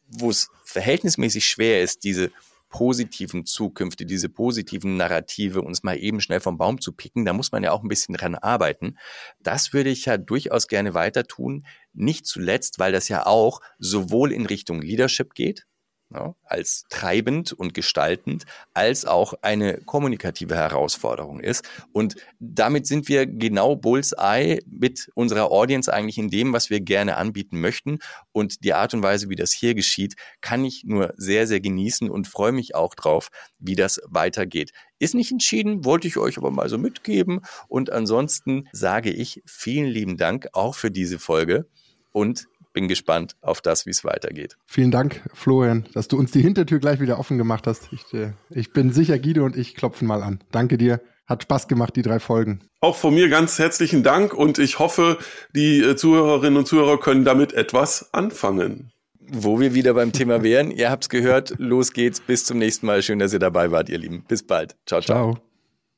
[0.07, 2.31] wo es verhältnismäßig schwer ist, diese
[2.69, 7.51] positiven Zukünfte, diese positiven Narrative uns mal eben schnell vom Baum zu picken, da muss
[7.51, 8.97] man ja auch ein bisschen dran arbeiten.
[9.41, 11.65] Das würde ich ja durchaus gerne weiter tun.
[11.93, 15.65] Nicht zuletzt, weil das ja auch sowohl in Richtung Leadership geht,
[16.11, 21.63] ja, als treibend und gestaltend, als auch eine kommunikative Herausforderung ist.
[21.91, 27.17] Und damit sind wir genau Bullseye mit unserer Audience eigentlich in dem, was wir gerne
[27.17, 27.99] anbieten möchten.
[28.31, 32.09] Und die Art und Weise, wie das hier geschieht, kann ich nur sehr, sehr genießen
[32.09, 33.29] und freue mich auch drauf,
[33.59, 34.71] wie das weitergeht.
[34.97, 37.41] Ist nicht entschieden, wollte ich euch aber mal so mitgeben.
[37.67, 41.67] Und ansonsten sage ich vielen lieben Dank auch für diese Folge
[42.11, 42.47] und
[42.79, 44.55] bin gespannt auf das, wie es weitergeht.
[44.65, 47.89] Vielen Dank, Florian, dass du uns die Hintertür gleich wieder offen gemacht hast.
[47.91, 50.39] Ich, äh, ich bin sicher, Guido und ich klopfen mal an.
[50.51, 51.01] Danke dir.
[51.27, 52.61] Hat Spaß gemacht, die drei Folgen.
[52.79, 55.17] Auch von mir ganz herzlichen Dank und ich hoffe,
[55.53, 58.93] die äh, Zuhörerinnen und Zuhörer können damit etwas anfangen.
[59.19, 62.85] Wo wir wieder beim Thema wären, ihr habt es gehört, los geht's, bis zum nächsten
[62.85, 63.03] Mal.
[63.03, 64.23] Schön, dass ihr dabei wart, ihr Lieben.
[64.25, 64.77] Bis bald.
[64.85, 65.33] Ciao, ciao.
[65.33, 65.43] ciao.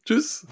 [0.04, 0.48] Tschüss.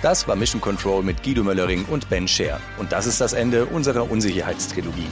[0.00, 2.58] Das war Mission Control mit Guido Möllering und Ben Scher.
[2.78, 5.08] Und das ist das Ende unserer Unsicherheitstrilogie.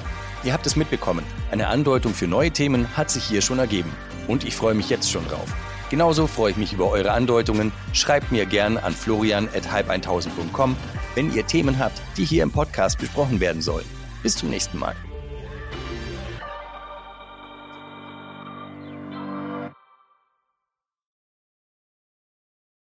[0.46, 1.26] Ihr habt es mitbekommen.
[1.50, 3.90] Eine Andeutung für neue Themen hat sich hier schon ergeben.
[4.28, 5.52] Und ich freue mich jetzt schon drauf.
[5.90, 7.72] Genauso freue ich mich über eure Andeutungen.
[7.92, 10.76] Schreibt mir gern an florian.halb1000.com,
[11.16, 13.86] wenn ihr Themen habt, die hier im Podcast besprochen werden sollen.
[14.22, 14.94] Bis zum nächsten Mal.